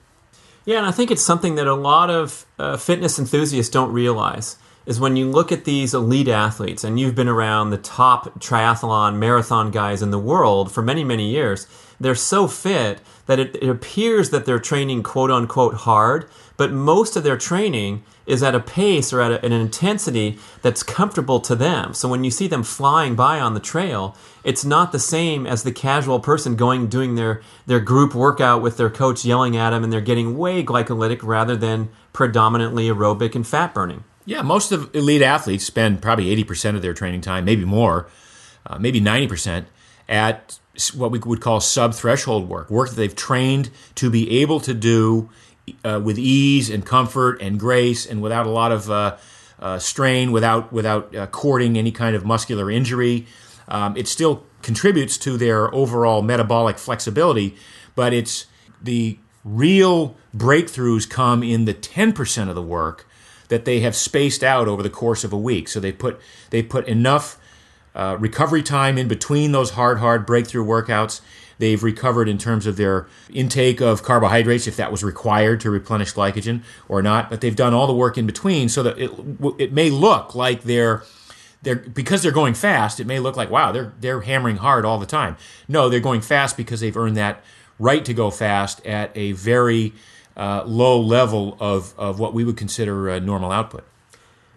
Yeah, 0.66 0.80
and 0.80 0.88
I 0.88 0.92
think 0.92 1.12
it's 1.12 1.24
something 1.24 1.56
that 1.56 1.68
a 1.68 1.76
lot 1.76 2.10
of 2.10 2.48
uh, 2.58 2.76
fitness 2.78 3.20
enthusiasts 3.20 3.72
don't 3.72 3.94
realize. 3.94 4.58
is 4.88 5.00
when 5.00 5.16
you 5.16 5.30
look 5.30 5.52
at 5.52 5.66
these 5.66 5.94
elite 5.94 6.28
athletes, 6.28 6.84
and 6.84 7.00
you've 7.00 7.14
been 7.14 7.28
around 7.28 7.70
the 7.70 7.78
top 7.78 8.40
triathlon 8.40 9.18
marathon 9.18 9.70
guys 9.70 10.02
in 10.02 10.10
the 10.10 10.20
world 10.20 10.72
for 10.72 10.82
many, 10.82 11.04
many 11.04 11.30
years, 11.30 11.68
they're 12.00 12.16
so 12.16 12.48
fit 12.48 13.00
that 13.26 13.40
it, 13.40 13.56
it 13.56 13.70
appears 13.70 14.30
that 14.30 14.46
they're 14.46 14.60
training 14.60 15.04
quote 15.04 15.32
unquote 15.32 15.76
hard, 15.76 16.30
but 16.58 16.72
most 16.72 17.16
of 17.16 17.24
their 17.24 17.38
training 17.38 18.04
is 18.26 18.42
at 18.42 18.56
a 18.56 18.60
pace 18.60 19.14
or 19.14 19.22
at 19.22 19.32
a, 19.32 19.46
an 19.46 19.52
intensity 19.52 20.38
that's 20.62 20.84
comfortable 20.84 21.40
to 21.40 21.56
them. 21.56 21.94
So 21.94 22.10
when 22.10 22.24
you 22.24 22.32
see 22.32 22.48
them 22.48 22.64
flying 22.64 23.16
by 23.16 23.40
on 23.40 23.54
the 23.54 23.60
trail, 23.60 24.16
it's 24.44 24.66
not 24.66 24.92
the 24.92 25.00
same 25.00 25.46
as 25.46 25.64
the 25.64 25.72
casual 25.72 26.20
person 26.20 26.56
going 26.56 26.88
doing 26.88 27.16
their 27.16 27.42
their 27.66 27.80
group 27.80 28.16
workout 28.16 28.62
with 28.62 28.78
their 28.78 28.90
coach 28.90 29.26
yelling 29.26 29.56
at 29.56 29.72
them 29.72 29.84
and 29.84 29.92
they're 29.92 30.02
getting 30.02 30.38
way 30.38 30.64
glycolytic 30.64 31.20
rather 31.22 31.56
than 31.56 31.90
predominantly 32.14 32.88
aerobic 32.88 33.36
and 33.36 33.46
fat 33.46 33.74
burning. 33.74 34.04
Yeah, 34.26 34.42
most 34.42 34.72
of 34.72 34.94
elite 34.96 35.22
athletes 35.22 35.66
spend 35.66 36.02
probably 36.02 36.36
80% 36.44 36.76
of 36.76 36.82
their 36.82 36.96
training 36.96 37.22
time, 37.22 37.46
maybe 37.46 37.64
more, 37.64 38.08
uh, 38.66 38.80
maybe 38.80 39.00
90%, 39.00 39.66
at 40.10 40.58
what 40.94 41.12
we 41.12 41.20
would 41.20 41.42
call 41.42 41.60
sub 41.60 41.94
threshold 41.94 42.50
work, 42.50 42.70
work 42.70 42.90
that 42.90 42.96
they've 42.96 43.16
trained 43.16 43.70
to 43.96 44.10
be 44.10 44.40
able 44.42 44.60
to 44.62 44.74
do 44.74 45.30
uh, 45.84 46.00
with 46.04 46.18
ease 46.18 46.70
and 46.70 46.86
comfort 46.86 47.42
and 47.42 47.60
grace 47.60 48.06
and 48.06 48.22
without 48.22 48.46
a 48.46 48.50
lot 48.50 48.72
of 48.72 48.90
uh, 48.92 49.18
uh, 49.60 49.80
strain, 49.80 50.32
without, 50.32 50.72
without 50.72 51.16
uh, 51.16 51.28
courting 51.28 51.78
any 51.78 51.92
kind 51.92 52.16
of 52.16 52.26
muscular 52.26 52.70
injury. 52.70 53.26
Um, 53.68 53.98
it 53.98 54.08
still 54.08 54.44
contributes 54.62 55.18
to 55.20 55.38
their 55.38 55.74
overall 55.74 56.22
metabolic 56.22 56.78
flexibility, 56.78 57.56
but 57.96 58.14
it's 58.14 58.46
the 58.82 59.18
real 59.44 60.16
breakthroughs 60.36 61.10
come 61.10 61.44
in 61.44 61.66
the 61.66 61.74
10% 61.74 62.50
of 62.50 62.56
the 62.56 62.62
work 62.62 63.08
that 63.48 63.66
they 63.66 63.80
have 63.80 63.96
spaced 63.96 64.44
out 64.44 64.68
over 64.68 64.82
the 64.84 64.90
course 64.90 65.24
of 65.24 65.32
a 65.32 65.38
week. 65.38 65.68
So 65.68 65.80
they 65.80 65.92
put 65.92 66.20
they 66.50 66.64
put 66.64 66.88
enough 66.88 67.38
uh, 67.96 68.18
recovery 68.20 68.62
time 68.62 68.98
in 68.98 69.08
between 69.08 69.52
those 69.52 69.72
hard, 69.72 70.00
hard 70.00 70.26
breakthrough 70.26 70.66
workouts. 70.66 71.22
They've 71.58 71.82
recovered 71.82 72.28
in 72.28 72.38
terms 72.38 72.68
of 72.68 72.76
their 72.76 73.08
intake 73.30 73.80
of 73.80 74.04
carbohydrates, 74.04 74.68
if 74.68 74.76
that 74.76 74.92
was 74.92 75.04
required 75.04 75.62
to 75.62 75.70
replenish 75.70 76.14
glycogen 76.14 76.64
or 76.90 77.02
not. 77.02 77.30
But 77.30 77.40
they've 77.40 77.56
done 77.56 77.74
all 77.74 77.88
the 77.88 77.94
work 77.94 78.18
in 78.18 78.26
between, 78.26 78.68
so 78.68 78.84
that 78.84 78.98
it 78.98 79.12
it 79.58 79.72
may 79.72 79.90
look 79.90 80.36
like 80.36 80.64
they're 80.64 81.04
they're 81.62 81.78
because 81.78 82.24
they're 82.24 82.34
going 82.34 82.56
fast. 82.56 83.00
It 83.00 83.08
may 83.08 83.20
look 83.20 83.38
like 83.38 83.50
wow, 83.50 83.72
they're 83.72 83.94
they're 84.02 84.22
hammering 84.22 84.58
hard 84.58 84.84
all 84.84 85.00
the 85.00 85.06
time. 85.06 85.38
No, 85.70 85.88
they're 85.88 86.02
going 86.02 86.20
fast 86.20 86.58
because 86.58 86.82
they've 86.82 86.98
earned 86.98 87.16
that 87.16 87.42
right 87.80 88.04
to 88.04 88.14
go 88.14 88.32
fast 88.32 88.86
at 88.86 89.12
a 89.16 89.32
very 89.34 89.94
uh, 90.38 90.64
low 90.66 91.00
level 91.00 91.58
of, 91.60 91.94
of 91.98 92.20
what 92.20 92.34
we 92.34 92.44
would 92.44 92.58
consider 92.58 93.20
normal 93.20 93.52
output. 93.52 93.84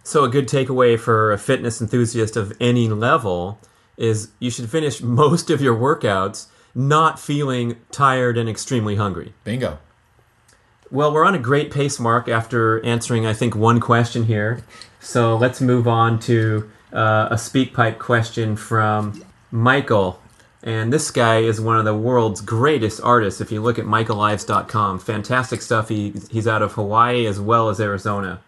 So, 0.08 0.24
a 0.24 0.30
good 0.30 0.48
takeaway 0.48 0.98
for 0.98 1.32
a 1.32 1.36
fitness 1.36 1.82
enthusiast 1.82 2.34
of 2.34 2.56
any 2.58 2.88
level 2.88 3.60
is 3.98 4.30
you 4.38 4.50
should 4.50 4.70
finish 4.70 5.02
most 5.02 5.50
of 5.50 5.60
your 5.60 5.76
workouts 5.76 6.46
not 6.74 7.20
feeling 7.20 7.76
tired 7.90 8.38
and 8.38 8.48
extremely 8.48 8.96
hungry. 8.96 9.34
Bingo. 9.44 9.78
Well, 10.90 11.12
we're 11.12 11.26
on 11.26 11.34
a 11.34 11.38
great 11.38 11.70
pace 11.70 12.00
mark 12.00 12.26
after 12.26 12.82
answering, 12.86 13.26
I 13.26 13.34
think, 13.34 13.54
one 13.54 13.80
question 13.80 14.24
here. 14.24 14.62
So 14.98 15.36
let's 15.36 15.60
move 15.60 15.86
on 15.86 16.20
to 16.20 16.70
uh, 16.90 17.28
a 17.30 17.34
SpeakPipe 17.34 17.98
question 17.98 18.56
from 18.56 19.22
Michael. 19.50 20.22
And 20.62 20.90
this 20.90 21.10
guy 21.10 21.40
is 21.40 21.60
one 21.60 21.76
of 21.76 21.84
the 21.84 21.94
world's 21.94 22.40
greatest 22.40 23.02
artists. 23.02 23.42
If 23.42 23.52
you 23.52 23.60
look 23.60 23.78
at 23.78 23.84
michaelives.com, 23.84 25.00
fantastic 25.00 25.60
stuff. 25.60 25.90
He, 25.90 26.14
he's 26.30 26.48
out 26.48 26.62
of 26.62 26.72
Hawaii 26.72 27.26
as 27.26 27.38
well 27.38 27.68
as 27.68 27.78
Arizona. 27.78 28.40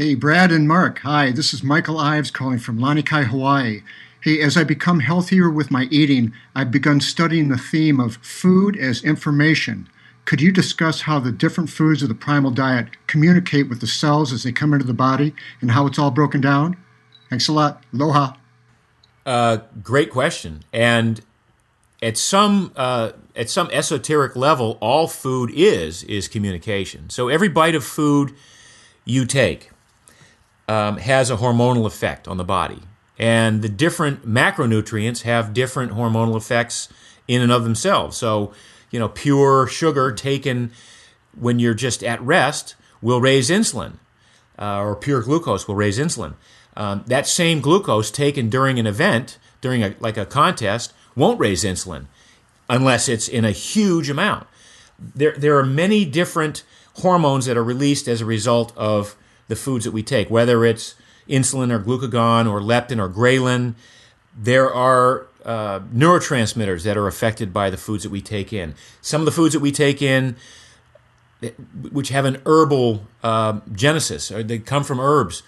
Hey, 0.00 0.14
Brad 0.14 0.50
and 0.50 0.66
Mark. 0.66 1.00
Hi, 1.00 1.30
this 1.30 1.52
is 1.52 1.62
Michael 1.62 1.98
Ives 1.98 2.30
calling 2.30 2.58
from 2.58 2.78
Lanikai, 2.78 3.24
Hawaii. 3.24 3.82
Hey, 4.22 4.40
as 4.40 4.56
I 4.56 4.64
become 4.64 5.00
healthier 5.00 5.50
with 5.50 5.70
my 5.70 5.88
eating, 5.90 6.32
I've 6.54 6.70
begun 6.70 7.00
studying 7.00 7.50
the 7.50 7.58
theme 7.58 8.00
of 8.00 8.16
food 8.22 8.78
as 8.78 9.04
information. 9.04 9.90
Could 10.24 10.40
you 10.40 10.52
discuss 10.52 11.02
how 11.02 11.20
the 11.20 11.30
different 11.30 11.68
foods 11.68 12.02
of 12.02 12.08
the 12.08 12.14
primal 12.14 12.50
diet 12.50 12.88
communicate 13.08 13.68
with 13.68 13.82
the 13.82 13.86
cells 13.86 14.32
as 14.32 14.42
they 14.42 14.52
come 14.52 14.72
into 14.72 14.86
the 14.86 14.94
body 14.94 15.34
and 15.60 15.72
how 15.72 15.86
it's 15.86 15.98
all 15.98 16.10
broken 16.10 16.40
down? 16.40 16.78
Thanks 17.28 17.46
a 17.48 17.52
lot. 17.52 17.84
Aloha. 17.92 18.36
Uh, 19.26 19.58
great 19.82 20.10
question. 20.10 20.62
And 20.72 21.20
at 22.02 22.16
some 22.16 22.72
uh, 22.74 23.12
at 23.36 23.50
some 23.50 23.68
esoteric 23.70 24.34
level, 24.34 24.78
all 24.80 25.08
food 25.08 25.50
is 25.52 26.04
is 26.04 26.26
communication. 26.26 27.10
So 27.10 27.28
every 27.28 27.50
bite 27.50 27.74
of 27.74 27.84
food 27.84 28.34
you 29.04 29.26
take 29.26 29.69
um, 30.70 30.98
has 30.98 31.30
a 31.30 31.36
hormonal 31.36 31.84
effect 31.84 32.28
on 32.28 32.36
the 32.36 32.44
body, 32.44 32.80
and 33.18 33.60
the 33.60 33.68
different 33.68 34.26
macronutrients 34.26 35.22
have 35.22 35.52
different 35.52 35.92
hormonal 35.92 36.36
effects 36.36 36.88
in 37.26 37.42
and 37.42 37.50
of 37.50 37.64
themselves. 37.64 38.16
So 38.16 38.52
you 38.90 38.98
know, 38.98 39.08
pure 39.08 39.66
sugar 39.66 40.12
taken 40.12 40.72
when 41.38 41.58
you're 41.58 41.74
just 41.74 42.02
at 42.02 42.20
rest 42.20 42.74
will 43.00 43.20
raise 43.20 43.50
insulin, 43.50 43.94
uh, 44.58 44.80
or 44.80 44.96
pure 44.96 45.22
glucose 45.22 45.66
will 45.66 45.76
raise 45.76 45.98
insulin. 45.98 46.34
Um, 46.76 47.04
that 47.06 47.26
same 47.26 47.60
glucose 47.60 48.10
taken 48.10 48.48
during 48.48 48.78
an 48.78 48.86
event, 48.86 49.38
during 49.60 49.82
a, 49.82 49.94
like 50.00 50.16
a 50.16 50.26
contest, 50.26 50.92
won't 51.16 51.40
raise 51.40 51.64
insulin 51.64 52.06
unless 52.68 53.08
it's 53.08 53.26
in 53.26 53.44
a 53.44 53.50
huge 53.50 54.08
amount. 54.08 54.46
There, 54.98 55.34
there 55.36 55.58
are 55.58 55.66
many 55.66 56.04
different 56.04 56.62
hormones 56.94 57.46
that 57.46 57.56
are 57.56 57.64
released 57.64 58.06
as 58.06 58.20
a 58.20 58.26
result 58.26 58.72
of 58.76 59.16
the 59.50 59.56
foods 59.56 59.84
that 59.84 59.90
we 59.90 60.02
take, 60.02 60.30
whether 60.30 60.64
it's 60.64 60.94
insulin 61.28 61.70
or 61.70 61.78
glucagon 61.78 62.50
or 62.50 62.60
leptin 62.60 62.98
or 62.98 63.08
ghrelin. 63.08 63.74
There 64.34 64.72
are 64.72 65.26
uh, 65.44 65.80
neurotransmitters 65.94 66.84
that 66.84 66.96
are 66.96 67.06
affected 67.06 67.52
by 67.52 67.68
the 67.68 67.76
foods 67.76 68.04
that 68.04 68.10
we 68.10 68.22
take 68.22 68.52
in. 68.52 68.74
Some 69.02 69.20
of 69.20 69.24
the 69.26 69.32
foods 69.32 69.52
that 69.52 69.60
we 69.60 69.72
take 69.72 70.00
in, 70.00 70.36
which 71.90 72.10
have 72.10 72.24
an 72.24 72.40
herbal 72.46 73.06
uh, 73.22 73.60
genesis, 73.72 74.30
or 74.30 74.42
they 74.42 74.58
come 74.58 74.84
from 74.84 75.00
herbs, 75.00 75.42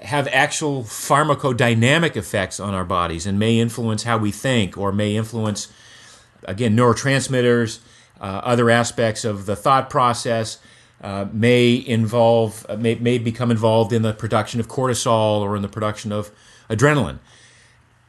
have 0.00 0.28
actual 0.28 0.84
pharmacodynamic 0.84 2.16
effects 2.16 2.60
on 2.60 2.74
our 2.74 2.84
bodies 2.84 3.26
and 3.26 3.38
may 3.38 3.58
influence 3.58 4.04
how 4.04 4.16
we 4.16 4.30
think 4.30 4.78
or 4.78 4.92
may 4.92 5.16
influence, 5.16 5.72
again, 6.44 6.76
neurotransmitters, 6.76 7.80
uh, 8.20 8.24
other 8.44 8.70
aspects 8.70 9.24
of 9.24 9.46
the 9.46 9.56
thought 9.56 9.90
process. 9.90 10.58
Uh, 11.00 11.26
may 11.32 11.84
involve 11.86 12.66
uh, 12.68 12.76
may, 12.76 12.96
may 12.96 13.18
become 13.18 13.52
involved 13.52 13.92
in 13.92 14.02
the 14.02 14.12
production 14.12 14.58
of 14.58 14.66
cortisol 14.66 15.40
or 15.40 15.54
in 15.54 15.62
the 15.62 15.68
production 15.68 16.10
of 16.10 16.32
adrenaline 16.68 17.20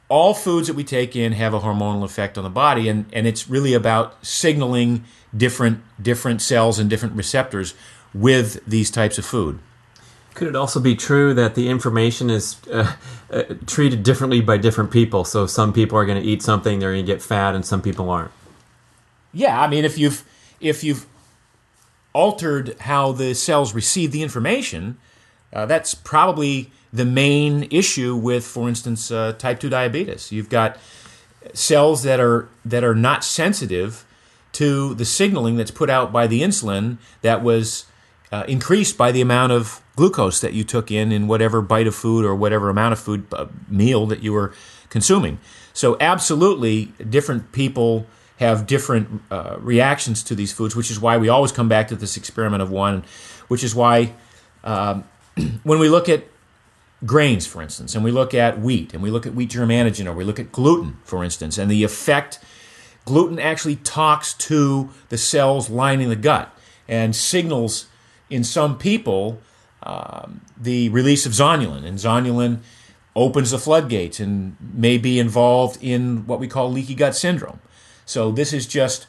all 0.08 0.34
foods 0.34 0.66
that 0.66 0.74
we 0.74 0.82
take 0.82 1.14
in 1.14 1.30
have 1.30 1.54
a 1.54 1.60
hormonal 1.60 2.02
effect 2.02 2.36
on 2.36 2.42
the 2.42 2.50
body 2.50 2.88
and, 2.88 3.06
and 3.12 3.28
it's 3.28 3.48
really 3.48 3.74
about 3.74 4.26
signaling 4.26 5.04
different 5.36 5.80
different 6.02 6.42
cells 6.42 6.80
and 6.80 6.90
different 6.90 7.14
receptors 7.14 7.74
with 8.12 8.60
these 8.66 8.90
types 8.90 9.18
of 9.18 9.24
food 9.24 9.60
could 10.34 10.48
it 10.48 10.56
also 10.56 10.80
be 10.80 10.96
true 10.96 11.34
that 11.34 11.54
the 11.54 11.68
information 11.68 12.30
is 12.30 12.56
uh, 12.72 12.94
uh, 13.30 13.42
treated 13.66 14.02
differently 14.02 14.40
by 14.40 14.56
different 14.56 14.90
people? 14.90 15.24
So 15.24 15.46
some 15.46 15.72
people 15.72 15.98
are 15.98 16.06
going 16.06 16.22
to 16.22 16.26
eat 16.26 16.42
something, 16.42 16.78
they're 16.78 16.92
going 16.92 17.04
to 17.04 17.12
get 17.12 17.20
fat, 17.20 17.54
and 17.54 17.64
some 17.64 17.82
people 17.82 18.08
aren't. 18.10 18.30
Yeah, 19.32 19.60
I 19.60 19.68
mean, 19.68 19.84
if 19.84 19.98
you've 19.98 20.24
if 20.60 20.84
you've 20.84 21.06
altered 22.12 22.78
how 22.80 23.12
the 23.12 23.34
cells 23.34 23.74
receive 23.74 24.12
the 24.12 24.22
information, 24.22 24.98
uh, 25.52 25.66
that's 25.66 25.94
probably 25.94 26.70
the 26.92 27.04
main 27.04 27.68
issue 27.70 28.16
with, 28.16 28.44
for 28.44 28.68
instance, 28.68 29.10
uh, 29.10 29.32
type 29.32 29.60
two 29.60 29.68
diabetes. 29.68 30.32
You've 30.32 30.48
got 30.48 30.78
cells 31.54 32.02
that 32.02 32.20
are 32.20 32.48
that 32.64 32.84
are 32.84 32.94
not 32.94 33.24
sensitive 33.24 34.04
to 34.52 34.94
the 34.94 35.04
signaling 35.04 35.56
that's 35.56 35.70
put 35.70 35.88
out 35.88 36.12
by 36.12 36.26
the 36.26 36.42
insulin 36.42 36.98
that 37.22 37.42
was 37.42 37.86
uh, 38.32 38.44
increased 38.48 38.96
by 38.98 39.12
the 39.12 39.20
amount 39.20 39.52
of 39.52 39.80
glucose 39.96 40.40
that 40.40 40.52
you 40.52 40.64
took 40.64 40.90
in 40.90 41.12
in 41.12 41.28
whatever 41.28 41.60
bite 41.60 41.86
of 41.86 41.94
food 41.94 42.24
or 42.24 42.34
whatever 42.34 42.68
amount 42.68 42.92
of 42.92 42.98
food 42.98 43.26
uh, 43.32 43.46
meal 43.68 44.06
that 44.06 44.22
you 44.22 44.32
were 44.32 44.52
consuming. 44.88 45.38
So, 45.72 45.96
absolutely, 46.00 46.86
different 47.08 47.52
people 47.52 48.06
have 48.40 48.66
different 48.66 49.22
uh, 49.30 49.56
reactions 49.60 50.22
to 50.24 50.34
these 50.34 50.52
foods, 50.52 50.74
which 50.74 50.90
is 50.90 50.98
why 50.98 51.16
we 51.16 51.28
always 51.28 51.52
come 51.52 51.68
back 51.68 51.88
to 51.88 51.96
this 51.96 52.16
experiment 52.16 52.62
of 52.62 52.70
one, 52.70 53.04
which 53.48 53.62
is 53.62 53.74
why 53.74 54.12
um, 54.64 55.04
when 55.62 55.78
we 55.78 55.88
look 55.88 56.08
at 56.08 56.24
grains, 57.06 57.46
for 57.46 57.62
instance, 57.62 57.94
and 57.94 58.02
we 58.02 58.10
look 58.10 58.34
at 58.34 58.58
wheat, 58.58 58.92
and 58.92 59.02
we 59.02 59.10
look 59.10 59.26
at 59.26 59.34
wheat 59.34 59.50
germ 59.50 59.68
antigen, 59.68 60.06
or 60.06 60.12
we 60.12 60.24
look 60.24 60.40
at 60.40 60.50
gluten, 60.50 60.96
for 61.04 61.22
instance, 61.22 61.58
and 61.58 61.70
the 61.70 61.84
effect 61.84 62.40
gluten 63.04 63.38
actually 63.38 63.76
talks 63.76 64.34
to 64.34 64.90
the 65.10 65.18
cells 65.18 65.70
lining 65.70 66.08
the 66.08 66.16
gut 66.16 66.54
and 66.88 67.14
signals 67.14 67.86
in 68.28 68.44
some 68.44 68.76
people 68.76 69.40
um, 69.82 70.42
the 70.56 70.88
release 70.90 71.26
of 71.26 71.32
zonulin. 71.32 71.84
And 71.84 71.98
zonulin 71.98 72.60
opens 73.16 73.50
the 73.50 73.58
floodgates 73.58 74.20
and 74.20 74.56
may 74.60 74.98
be 74.98 75.18
involved 75.18 75.78
in 75.82 76.26
what 76.26 76.38
we 76.38 76.48
call 76.48 76.70
leaky 76.70 76.94
gut 76.94 77.16
syndrome. 77.16 77.60
So 78.10 78.32
this 78.32 78.52
is 78.52 78.66
just 78.66 79.06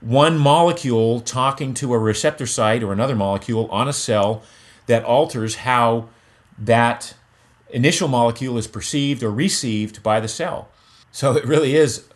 one 0.00 0.36
molecule 0.36 1.20
talking 1.20 1.72
to 1.72 1.94
a 1.94 1.98
receptor 1.98 2.46
site 2.46 2.82
or 2.82 2.92
another 2.92 3.16
molecule 3.16 3.66
on 3.70 3.88
a 3.88 3.94
cell 3.94 4.42
that 4.88 5.02
alters 5.04 5.54
how 5.54 6.10
that 6.58 7.14
initial 7.70 8.08
molecule 8.08 8.58
is 8.58 8.66
perceived 8.66 9.22
or 9.22 9.30
received 9.30 10.02
by 10.02 10.20
the 10.20 10.28
cell. 10.28 10.68
So 11.10 11.34
it 11.34 11.46
really 11.46 11.76
is, 11.76 12.08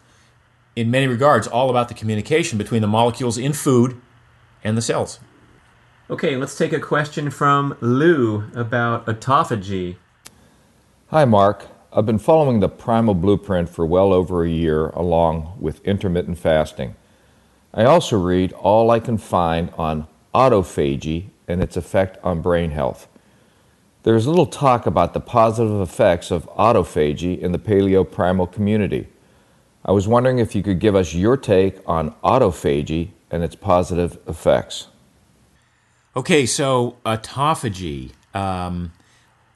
in 0.77 0.91
many 0.91 1.07
regards, 1.07 1.47
all 1.47 1.71
about 1.71 1.89
the 1.89 1.95
communication 1.95 2.59
between 2.59 2.83
the 2.83 2.87
molecules 2.87 3.39
in 3.39 3.55
food 3.55 3.99
and 4.63 4.77
the 4.77 4.83
cells. 4.83 5.21
Okay, 6.11 6.37
let's 6.37 6.59
take 6.59 6.75
a 6.75 6.81
question 6.81 7.31
from 7.31 7.79
Lou 7.81 8.45
about 8.55 9.07
autophagy. 9.07 9.97
Hi, 11.09 11.25
Mark. 11.25 11.67
I've 11.93 12.07
been 12.07 12.21
following 12.21 12.61
the 12.61 12.69
Primal 12.69 13.15
Blueprint 13.15 13.69
for 13.69 13.85
well 13.85 14.13
over 14.13 14.45
a 14.45 14.49
year 14.49 14.91
along 14.91 15.57
with 15.59 15.85
intermittent 15.85 16.39
fasting. 16.39 16.95
I 17.75 17.83
also 17.83 18.17
read 18.17 18.53
all 18.53 18.93
I 18.93 19.01
can 19.01 19.19
find 19.19 19.71
on 19.77 20.07
autophagy 20.33 21.31
and 21.49 21.61
its 21.61 21.77
effect 21.77 22.17
on 22.23 22.43
brain 22.43 22.71
health. 22.71 23.09
There 24.05 24.15
is 24.15 24.29
little 24.29 24.47
talk 24.47 24.87
about 24.87 25.15
the 25.15 25.21
positive 25.21 25.81
effects 25.81 26.31
of 26.31 26.49
autophagy 26.51 27.37
in 27.37 27.51
the 27.51 27.59
paleo 27.59 28.09
primal 28.09 28.47
community. 28.47 29.09
I 29.85 29.91
was 29.91 30.07
wondering 30.07 30.39
if 30.39 30.55
you 30.55 30.63
could 30.63 30.79
give 30.79 30.95
us 30.95 31.13
your 31.13 31.37
take 31.37 31.81
on 31.87 32.15
autophagy 32.23 33.11
and 33.33 33.43
its 33.43 33.57
positive 33.57 34.17
effects. 34.29 34.87
Okay, 36.15 36.47
so 36.47 36.99
autophagy, 37.05 38.13
um, 38.33 38.93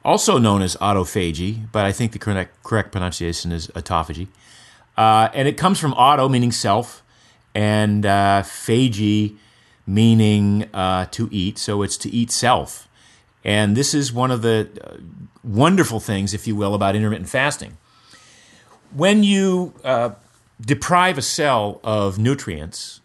also 0.05 0.39
known 0.39 0.61
as 0.63 0.77
autophagy, 0.77 1.67
but 1.73 1.85
I 1.85 1.93
think 1.93 2.13
the 2.13 2.19
correct, 2.19 2.63
correct 2.63 2.93
pronunciation 2.93 3.53
is 3.53 3.69
autophagy. 3.69 4.29
Uh, 4.97 5.29
and 5.33 5.49
it 5.49 5.57
comes 5.57 5.81
from 5.81 5.93
auto, 5.95 6.29
meaning 6.29 6.53
self, 6.53 7.03
and 7.55 8.05
uh, 8.05 8.43
phagy, 8.45 9.37
meaning 9.87 10.69
uh, 10.75 11.07
to 11.07 11.29
eat. 11.33 11.59
So 11.59 11.83
it's 11.83 11.97
to 11.99 12.11
eat 12.11 12.31
self. 12.31 12.89
And 13.45 13.77
this 13.77 13.95
is 13.95 14.13
one 14.13 14.31
of 14.31 14.43
the 14.43 14.69
uh, 14.83 14.97
wonderful 15.43 16.01
things, 16.01 16.35
if 16.35 16.47
you 16.47 16.55
will, 16.55 16.75
about 16.75 16.95
intermittent 16.95 17.29
fasting. 17.29 17.77
When 18.95 19.25
you 19.25 19.75
uh, 19.85 20.11
deprive 20.61 21.19
a 21.19 21.23
cell 21.23 21.81
of 21.83 22.19
nutrients, 22.19 23.01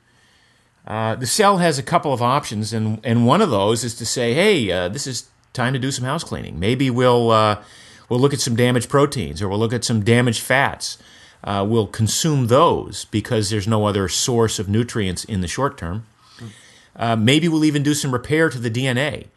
uh, 0.85 1.15
the 1.15 1.27
cell 1.27 1.57
has 1.57 1.79
a 1.79 1.83
couple 1.83 2.13
of 2.13 2.21
options, 2.21 2.73
and, 2.73 2.99
and 3.03 3.25
one 3.25 3.41
of 3.41 3.49
those 3.49 3.83
is 3.83 3.95
to 3.95 4.05
say, 4.05 4.33
hey, 4.33 4.67
this 4.89 5.07
is 5.07 5.29
time 5.53 5.73
to 5.73 5.79
do 5.79 5.91
some 5.91 6.05
house 6.05 6.23
cleaning. 6.23 6.59
Maybe 6.59 6.89
we'll, 6.89 7.31
uh, 7.31 7.61
we'll 8.07 8.19
look 8.19 8.33
at 8.33 8.39
some 8.39 8.55
damaged 8.55 8.89
proteins 8.89 9.41
or 9.41 9.49
we'll 9.49 9.59
look 9.59 9.73
at 9.73 9.83
some 9.83 10.03
damaged 10.03 10.41
fats. 10.41 10.97
Uh, 11.43 11.65
we'll 11.67 11.87
consume 11.87 12.47
those 12.47 13.05
because 13.05 13.49
there's 13.49 13.67
no 13.67 13.85
other 13.85 14.07
source 14.07 14.59
of 14.59 14.67
nutrients 14.67 15.23
in 15.23 15.41
the 15.41 15.47
short 15.47 15.77
term. 15.77 16.05
Uh, 16.95 17.15
maybe 17.15 17.47
we'll 17.47 17.63
even 17.63 17.81
do 17.81 17.93
some 17.93 18.11
repair 18.11 18.49
to 18.49 18.59
the 18.59 18.69
DNA. 18.69 19.27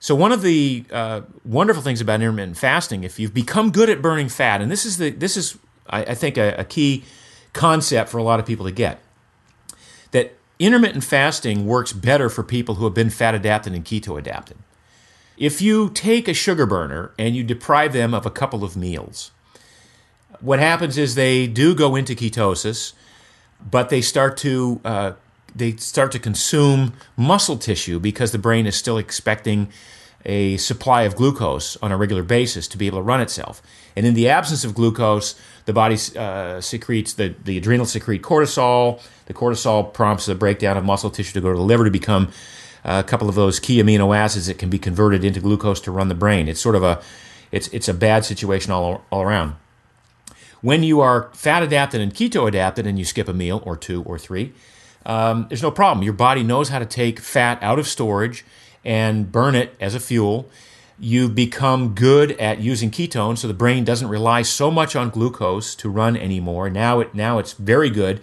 So 0.00 0.14
one 0.14 0.30
of 0.30 0.42
the 0.42 0.84
uh, 0.92 1.22
wonderful 1.44 1.82
things 1.82 2.00
about 2.00 2.20
intermittent 2.20 2.56
fasting, 2.56 3.02
if 3.02 3.18
you've 3.18 3.34
become 3.34 3.72
good 3.72 3.90
at 3.90 4.00
burning 4.00 4.28
fat, 4.28 4.60
and 4.60 4.70
this 4.70 4.86
is 4.86 4.98
the 4.98 5.10
this 5.10 5.36
is 5.36 5.58
I, 5.88 6.02
I 6.02 6.14
think 6.14 6.36
a, 6.36 6.54
a 6.56 6.64
key 6.64 7.04
concept 7.52 8.08
for 8.10 8.18
a 8.18 8.22
lot 8.22 8.38
of 8.38 8.46
people 8.46 8.64
to 8.66 8.72
get, 8.72 9.00
that 10.12 10.34
intermittent 10.60 11.02
fasting 11.02 11.66
works 11.66 11.92
better 11.92 12.28
for 12.28 12.44
people 12.44 12.76
who 12.76 12.84
have 12.84 12.94
been 12.94 13.10
fat 13.10 13.34
adapted 13.34 13.72
and 13.72 13.84
keto 13.84 14.16
adapted. 14.16 14.56
If 15.38 15.62
you 15.62 15.90
take 15.90 16.26
a 16.26 16.34
sugar 16.34 16.66
burner 16.66 17.12
and 17.16 17.36
you 17.36 17.44
deprive 17.44 17.92
them 17.92 18.12
of 18.12 18.26
a 18.26 18.30
couple 18.30 18.64
of 18.64 18.76
meals, 18.76 19.30
what 20.40 20.58
happens 20.58 20.98
is 20.98 21.14
they 21.14 21.46
do 21.46 21.74
go 21.74 21.94
into 21.94 22.14
ketosis, 22.14 22.92
but 23.70 23.88
they 23.88 24.00
start 24.00 24.36
to 24.38 24.80
uh, 24.84 25.12
they 25.54 25.76
start 25.76 26.12
to 26.12 26.18
consume 26.18 26.92
muscle 27.16 27.56
tissue 27.56 27.98
because 27.98 28.32
the 28.32 28.38
brain 28.38 28.66
is 28.66 28.76
still 28.76 28.98
expecting 28.98 29.68
a 30.24 30.56
supply 30.56 31.02
of 31.02 31.14
glucose 31.14 31.76
on 31.76 31.92
a 31.92 31.96
regular 31.96 32.22
basis 32.22 32.66
to 32.68 32.76
be 32.76 32.86
able 32.86 32.98
to 32.98 33.02
run 33.02 33.20
itself. 33.20 33.62
And 33.96 34.04
in 34.06 34.14
the 34.14 34.28
absence 34.28 34.64
of 34.64 34.74
glucose, 34.74 35.34
the 35.64 35.72
body 35.72 35.96
uh, 36.16 36.60
secretes 36.60 37.14
the, 37.14 37.34
the 37.44 37.56
adrenals 37.56 37.92
secrete 37.92 38.22
cortisol. 38.22 39.00
The 39.26 39.34
cortisol 39.34 39.92
prompts 39.92 40.26
the 40.26 40.34
breakdown 40.34 40.76
of 40.76 40.84
muscle 40.84 41.10
tissue 41.10 41.32
to 41.32 41.40
go 41.40 41.52
to 41.52 41.56
the 41.56 41.64
liver 41.64 41.84
to 41.84 41.90
become 41.90 42.30
a 42.84 43.02
couple 43.02 43.28
of 43.28 43.34
those 43.34 43.60
key 43.60 43.82
amino 43.82 44.16
acids 44.16 44.46
that 44.46 44.58
can 44.58 44.70
be 44.70 44.78
converted 44.78 45.24
into 45.24 45.40
glucose 45.40 45.80
to 45.82 45.90
run 45.90 46.08
the 46.08 46.14
brain. 46.14 46.48
It's 46.48 46.60
sort 46.60 46.74
of 46.74 46.82
a 46.82 47.00
it's 47.50 47.68
it's 47.68 47.88
a 47.88 47.94
bad 47.94 48.24
situation 48.24 48.72
all, 48.72 49.04
all 49.10 49.22
around. 49.22 49.54
When 50.60 50.82
you 50.82 51.00
are 51.00 51.30
fat 51.34 51.62
adapted 51.62 52.00
and 52.00 52.12
keto 52.12 52.48
adapted 52.48 52.86
and 52.86 52.98
you 52.98 53.04
skip 53.04 53.28
a 53.28 53.32
meal 53.32 53.62
or 53.64 53.76
two 53.76 54.02
or 54.02 54.18
three, 54.18 54.52
um, 55.06 55.46
there's 55.48 55.62
no 55.62 55.70
problem. 55.70 56.04
Your 56.04 56.12
body 56.12 56.42
knows 56.42 56.68
how 56.68 56.78
to 56.78 56.86
take 56.86 57.20
fat 57.20 57.62
out 57.62 57.78
of 57.78 57.86
storage 57.86 58.44
and 58.84 59.30
burn 59.30 59.54
it 59.54 59.74
as 59.80 59.94
a 59.94 60.00
fuel. 60.00 60.48
You 60.98 61.28
become 61.28 61.94
good 61.94 62.32
at 62.32 62.58
using 62.58 62.90
ketones, 62.90 63.38
so 63.38 63.46
the 63.46 63.54
brain 63.54 63.84
doesn't 63.84 64.08
rely 64.08 64.42
so 64.42 64.68
much 64.68 64.96
on 64.96 65.10
glucose 65.10 65.76
to 65.76 65.88
run 65.88 66.16
anymore. 66.16 66.68
Now 66.68 66.98
it 67.00 67.14
now 67.14 67.38
it's 67.38 67.52
very 67.52 67.88
good 67.88 68.20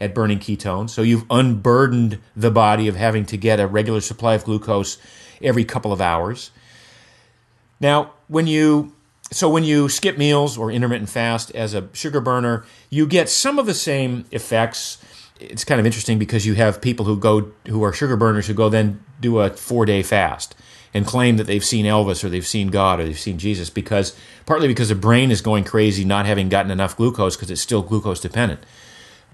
at 0.00 0.14
burning 0.14 0.38
ketones. 0.38 0.90
So 0.90 1.02
you've 1.02 1.24
unburdened 1.30 2.18
the 2.36 2.50
body 2.50 2.88
of 2.88 2.96
having 2.96 3.24
to 3.26 3.36
get 3.36 3.60
a 3.60 3.66
regular 3.66 4.00
supply 4.00 4.34
of 4.34 4.44
glucose 4.44 4.98
every 5.42 5.64
couple 5.64 5.92
of 5.92 6.00
hours. 6.00 6.50
Now, 7.80 8.12
when 8.28 8.46
you 8.46 8.94
so 9.30 9.50
when 9.50 9.62
you 9.62 9.88
skip 9.90 10.16
meals 10.16 10.56
or 10.56 10.70
intermittent 10.70 11.10
fast 11.10 11.50
as 11.54 11.74
a 11.74 11.88
sugar 11.92 12.20
burner, 12.20 12.64
you 12.88 13.06
get 13.06 13.28
some 13.28 13.58
of 13.58 13.66
the 13.66 13.74
same 13.74 14.24
effects 14.30 14.98
it's 15.40 15.64
kind 15.64 15.78
of 15.78 15.86
interesting 15.86 16.18
because 16.18 16.46
you 16.46 16.54
have 16.54 16.80
people 16.80 17.06
who 17.06 17.16
go 17.18 17.52
who 17.68 17.82
are 17.82 17.92
sugar 17.92 18.16
burners 18.16 18.46
who 18.46 18.54
go 18.54 18.68
then 18.68 19.02
do 19.20 19.38
a 19.38 19.50
four 19.50 19.86
day 19.86 20.02
fast 20.02 20.54
and 20.94 21.06
claim 21.06 21.36
that 21.36 21.46
they've 21.46 21.64
seen 21.64 21.84
Elvis 21.84 22.24
or 22.24 22.28
they've 22.28 22.46
seen 22.46 22.68
God 22.68 23.00
or 23.00 23.04
they've 23.04 23.18
seen 23.18 23.38
Jesus 23.38 23.70
because 23.70 24.16
partly 24.46 24.68
because 24.68 24.88
the 24.88 24.94
brain 24.94 25.30
is 25.30 25.40
going 25.40 25.64
crazy 25.64 26.04
not 26.04 26.26
having 26.26 26.48
gotten 26.48 26.70
enough 26.70 26.96
glucose 26.96 27.36
because 27.36 27.50
it's 27.50 27.60
still 27.60 27.82
glucose 27.82 28.20
dependent. 28.20 28.60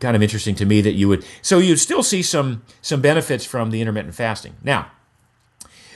Kind 0.00 0.16
of 0.16 0.22
interesting 0.22 0.54
to 0.56 0.66
me 0.66 0.80
that 0.80 0.92
you 0.92 1.08
would 1.08 1.24
so 1.40 1.58
you'd 1.58 1.78
still 1.78 2.02
see 2.02 2.22
some 2.22 2.62
some 2.82 3.00
benefits 3.00 3.44
from 3.44 3.70
the 3.70 3.80
intermittent 3.80 4.14
fasting. 4.14 4.54
Now, 4.62 4.90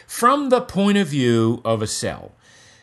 from 0.06 0.48
the 0.48 0.61
point 0.61 0.98
of 0.98 1.08
view 1.08 1.61
of 1.64 1.82
a 1.82 1.87
cell, 1.87 2.32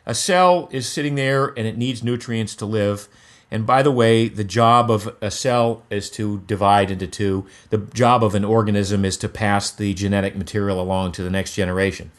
a 0.05 0.13
cell 0.13 0.69
is 0.71 0.87
sitting 0.87 1.15
there 1.15 1.47
and 1.47 1.65
it 1.65 1.77
needs 1.77 2.03
nutrients 2.03 2.55
to 2.57 2.65
live. 2.65 3.07
And 3.51 3.65
by 3.65 3.81
the 3.83 3.91
way, 3.91 4.27
the 4.27 4.43
job 4.43 4.91
of 4.91 5.15
a 5.21 5.31
cell 5.31 5.83
is 5.89 6.09
to 6.11 6.39
divide 6.41 6.91
into 6.91 7.07
two. 7.07 7.45
The 7.69 7.77
job 7.77 8.23
of 8.23 8.35
an 8.35 8.43
organism 8.43 9.05
is 9.05 9.17
to 9.17 9.29
pass 9.29 9.71
the 9.71 9.93
genetic 9.93 10.35
material 10.35 10.81
along 10.81 11.13
to 11.13 11.23
the 11.23 11.29
next 11.29 11.55
generation. 11.55 12.11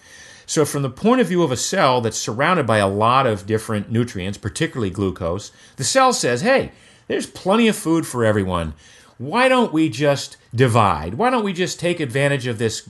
So, 0.47 0.65
from 0.65 0.83
the 0.83 0.91
point 0.91 1.21
of 1.21 1.27
view 1.27 1.43
of 1.43 1.51
a 1.51 1.57
cell 1.57 2.01
that's 2.01 2.17
surrounded 2.17 2.67
by 2.67 2.79
a 2.79 2.89
lot 2.89 3.27
of 3.27 3.47
different 3.47 3.91
nutrients, 3.91 4.39
particularly 4.39 4.91
glucose, 4.91 5.51
the 5.75 5.85
cell 5.85 6.13
says, 6.13 6.43
hey, 6.43 6.71
there's 7.09 7.27
plenty 7.27 7.69
of 7.69 7.77
food 7.77 8.07
for 8.07 8.25
everyone. 8.25 8.75
Why 9.19 9.49
don't 9.49 9.73
we 9.73 9.89
just 9.89 10.37
divide? 10.55 11.15
Why 11.15 11.31
don't 11.31 11.45
we 11.45 11.53
just 11.53 11.81
take 11.81 12.01
advantage 12.01 12.47
of 12.47 12.59
this 12.59 12.89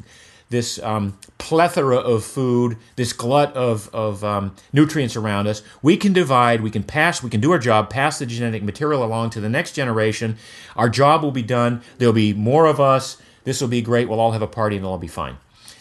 this 0.48 0.81
um, 0.83 1.18
plethora 1.38 1.96
of 1.96 2.24
food, 2.24 2.76
this 2.94 3.12
glut 3.12 3.52
of, 3.57 3.92
of 3.92 4.22
um, 4.22 4.55
nutrients 4.72 5.16
around 5.16 5.48
us. 5.48 5.62
We 5.83 5.96
can 5.96 6.12
divide, 6.12 6.61
we 6.61 6.70
can 6.70 6.85
pass, 6.85 7.22
we 7.22 7.31
can 7.31 7.40
do 7.40 7.50
our 7.50 7.59
job, 7.59 7.90
pass 7.90 8.20
the 8.20 8.26
genetic 8.26 8.62
material 8.62 9.05
along 9.05 9.31
to 9.31 9.40
the 9.40 9.48
next 9.48 9.72
generation. 9.72 10.37
Our 10.76 10.88
job 10.88 11.22
will 11.22 11.33
be 11.33 11.42
done. 11.42 11.83
There'll 11.98 12.14
be 12.14 12.33
more 12.33 12.66
of 12.66 12.81
us. 12.81 13.20
This 13.44 13.61
will 13.61 13.68
be 13.68 13.83
great. 13.83 14.09
We'll 14.09 14.20
all 14.20 14.33
have 14.33 14.42
a 14.42 14.46
party 14.46 14.76
and 14.76 14.85
it'll 14.85 14.92
all 14.92 14.98
be 14.98 15.09
fine. 15.09 15.38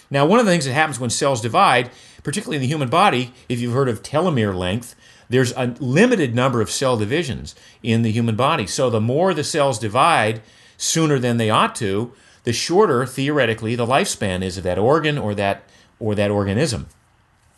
Now, 0.09 0.25
one 0.25 0.39
of 0.39 0.45
the 0.45 0.51
things 0.51 0.65
that 0.65 0.73
happens 0.73 0.99
when 0.99 1.09
cells 1.09 1.41
divide, 1.41 1.89
particularly 2.23 2.57
in 2.57 2.61
the 2.61 2.67
human 2.67 2.89
body, 2.89 3.33
if 3.49 3.59
you've 3.59 3.73
heard 3.73 3.89
of 3.89 4.03
telomere 4.03 4.55
length, 4.55 4.95
there's 5.29 5.51
a 5.53 5.75
limited 5.79 6.35
number 6.35 6.61
of 6.61 6.69
cell 6.69 6.97
divisions 6.97 7.55
in 7.81 8.01
the 8.01 8.11
human 8.11 8.35
body. 8.35 8.67
So 8.67 8.89
the 8.89 9.01
more 9.01 9.33
the 9.33 9.43
cells 9.43 9.79
divide 9.79 10.41
sooner 10.77 11.19
than 11.19 11.37
they 11.37 11.49
ought 11.49 11.75
to, 11.75 12.13
the 12.43 12.53
shorter 12.53 13.05
theoretically 13.05 13.75
the 13.75 13.87
lifespan 13.87 14.43
is 14.43 14.57
of 14.57 14.63
that 14.63 14.77
organ 14.77 15.17
or 15.17 15.33
that 15.35 15.63
or 15.99 16.13
that 16.15 16.31
organism. 16.31 16.87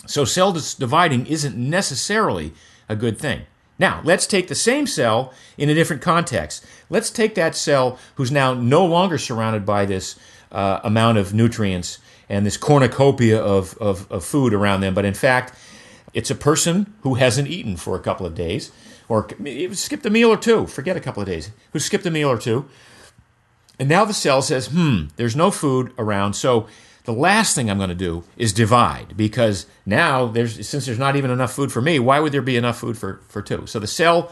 So 0.05 0.23
cell 0.23 0.53
dividing 0.53 1.25
isn't 1.25 1.57
necessarily 1.57 2.53
a 2.87 2.95
good 2.95 3.17
thing. 3.17 3.41
Now, 3.79 4.01
let's 4.03 4.25
take 4.25 4.47
the 4.47 4.55
same 4.55 4.87
cell 4.87 5.33
in 5.57 5.69
a 5.69 5.73
different 5.73 6.01
context. 6.01 6.65
Let's 6.89 7.09
take 7.09 7.35
that 7.35 7.55
cell 7.55 7.99
who's 8.15 8.31
now 8.31 8.53
no 8.53 8.85
longer 8.85 9.17
surrounded 9.17 9.65
by 9.65 9.85
this 9.85 10.17
uh, 10.51 10.79
amount 10.83 11.17
of 11.17 11.33
nutrients 11.33 11.99
and 12.29 12.45
this 12.45 12.57
cornucopia 12.57 13.39
of, 13.39 13.77
of, 13.77 14.11
of 14.11 14.23
food 14.23 14.53
around 14.53 14.81
them, 14.81 14.93
but 14.93 15.05
in 15.05 15.13
fact, 15.13 15.53
it's 16.17 16.31
a 16.31 16.35
person 16.35 16.91
who 17.01 17.13
hasn't 17.13 17.47
eaten 17.47 17.77
for 17.77 17.95
a 17.95 17.99
couple 17.99 18.25
of 18.25 18.33
days, 18.33 18.71
or 19.07 19.27
skipped 19.73 20.03
a 20.03 20.09
meal 20.09 20.29
or 20.29 20.37
two, 20.37 20.65
forget 20.65 20.97
a 20.97 20.99
couple 20.99 21.21
of 21.21 21.27
days, 21.27 21.51
who 21.73 21.79
skipped 21.79 22.07
a 22.07 22.11
meal 22.11 22.27
or 22.27 22.39
two, 22.39 22.67
and 23.77 23.87
now 23.87 24.03
the 24.03 24.15
cell 24.15 24.41
says, 24.41 24.65
hmm, 24.67 25.09
there's 25.15 25.35
no 25.35 25.51
food 25.51 25.93
around. 25.95 26.33
So 26.33 26.65
the 27.03 27.13
last 27.13 27.53
thing 27.53 27.69
I'm 27.69 27.77
going 27.77 27.89
to 27.89 27.95
do 27.95 28.23
is 28.35 28.51
divide 28.51 29.15
because 29.15 29.67
now 29.85 30.25
there's 30.25 30.67
since 30.67 30.87
there's 30.87 30.97
not 30.97 31.15
even 31.15 31.29
enough 31.29 31.53
food 31.53 31.71
for 31.71 31.81
me, 31.83 31.99
why 31.99 32.19
would 32.19 32.31
there 32.31 32.41
be 32.41 32.57
enough 32.57 32.79
food 32.79 32.97
for, 32.97 33.21
for 33.27 33.43
two? 33.43 33.67
So 33.67 33.77
the 33.77 33.85
cell 33.85 34.31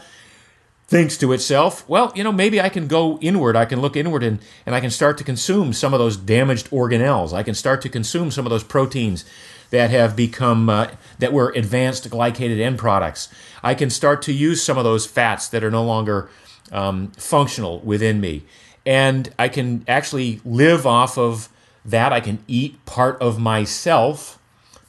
thinks 0.88 1.16
to 1.18 1.32
itself, 1.32 1.88
well, 1.88 2.12
you 2.16 2.24
know, 2.24 2.32
maybe 2.32 2.60
I 2.60 2.68
can 2.68 2.88
go 2.88 3.16
inward, 3.20 3.54
I 3.54 3.64
can 3.64 3.80
look 3.80 3.96
inward 3.96 4.24
and, 4.24 4.40
and 4.66 4.74
I 4.74 4.80
can 4.80 4.90
start 4.90 5.18
to 5.18 5.24
consume 5.24 5.72
some 5.72 5.94
of 5.94 6.00
those 6.00 6.16
damaged 6.16 6.68
organelles. 6.70 7.32
I 7.32 7.44
can 7.44 7.54
start 7.54 7.80
to 7.82 7.88
consume 7.88 8.32
some 8.32 8.44
of 8.44 8.50
those 8.50 8.64
proteins 8.64 9.24
that 9.70 9.90
have 9.90 10.16
become 10.16 10.68
uh, 10.68 10.90
that 11.18 11.32
were 11.32 11.50
advanced 11.50 12.08
glycated 12.10 12.60
end 12.60 12.78
products. 12.78 13.28
I 13.62 13.74
can 13.74 13.90
start 13.90 14.22
to 14.22 14.32
use 14.32 14.62
some 14.62 14.78
of 14.78 14.84
those 14.84 15.06
fats 15.06 15.48
that 15.48 15.64
are 15.64 15.70
no 15.70 15.84
longer 15.84 16.28
um, 16.72 17.12
functional 17.16 17.80
within 17.80 18.20
me, 18.20 18.44
and 18.84 19.32
I 19.38 19.48
can 19.48 19.84
actually 19.88 20.40
live 20.44 20.86
off 20.86 21.18
of 21.18 21.48
that. 21.84 22.12
I 22.12 22.20
can 22.20 22.38
eat 22.46 22.84
part 22.86 23.20
of 23.20 23.38
myself 23.38 24.38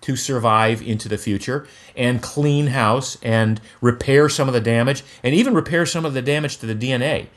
to 0.02 0.16
survive 0.16 0.82
into 0.82 1.10
the 1.10 1.18
future 1.18 1.68
and 1.96 2.22
clean 2.22 2.68
house 2.68 3.18
and 3.22 3.60
repair 3.82 4.30
some 4.30 4.48
of 4.48 4.54
the 4.54 4.62
damage 4.62 5.04
and 5.24 5.36
even 5.36 5.54
repair 5.54 5.86
some 5.86 6.06
of 6.06 6.14
the 6.14 6.22
damage 6.22 6.58
to 6.60 6.66
the 6.66 6.76
DNA. 6.76 7.28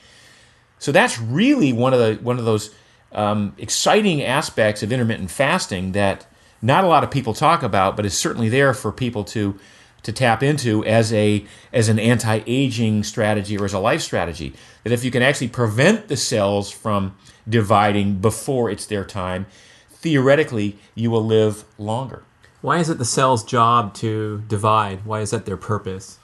So 0.79 0.93
that's 0.93 1.19
really 1.19 1.73
one 1.73 1.93
of 1.93 1.99
the 1.99 2.23
one 2.23 2.39
of 2.39 2.45
those 2.45 2.75
um, 3.13 3.55
exciting 3.59 4.23
aspects 4.23 4.83
of 4.83 4.93
intermittent 4.93 5.31
fasting 5.31 5.93
that 5.93 6.27
not 6.63 6.85
a 6.85 6.87
lot 6.87 7.05
of 7.05 7.11
people 7.11 7.35
talk 7.35 7.63
about, 7.63 7.97
but 7.97 8.07
is 8.07 8.17
certainly 8.17 8.49
there 8.49 8.75
for 8.75 8.93
people 8.93 9.25
to 9.25 9.59
to 10.03 10.13
tap 10.13 10.43
into 10.43 10.85
as 10.85 11.13
a 11.13 11.45
as 11.73 11.89
an 11.89 11.99
anti-aging 11.99 13.03
strategy 13.05 13.57
or 13.59 13.65
as 13.65 13.73
a 13.73 13.79
life 13.79 14.01
strategy. 14.01 14.55
That 14.85 14.93
if 14.93 15.05
you 15.05 15.11
can 15.11 15.23
actually 15.23 15.49
prevent 15.49 16.09
the 16.09 16.17
cells 16.17 16.71
from 16.71 17.17
dividing 17.49 18.17
before 18.17 18.71
it's 18.71 18.87
their 18.87 19.05
time, 19.05 19.47
theoretically 19.91 20.79
you 20.95 21.11
will 21.11 21.25
live 21.25 21.65
longer. 21.79 22.23
Why 22.61 22.79
is 22.79 22.91
it 22.91 22.99
the 22.99 23.05
cell's 23.05 23.43
job 23.45 23.95
to 23.95 24.43
divide? 24.49 25.05
Why 25.05 25.21
is 25.21 25.31
that 25.31 25.47
their 25.47 25.57
purpose? 25.57 26.19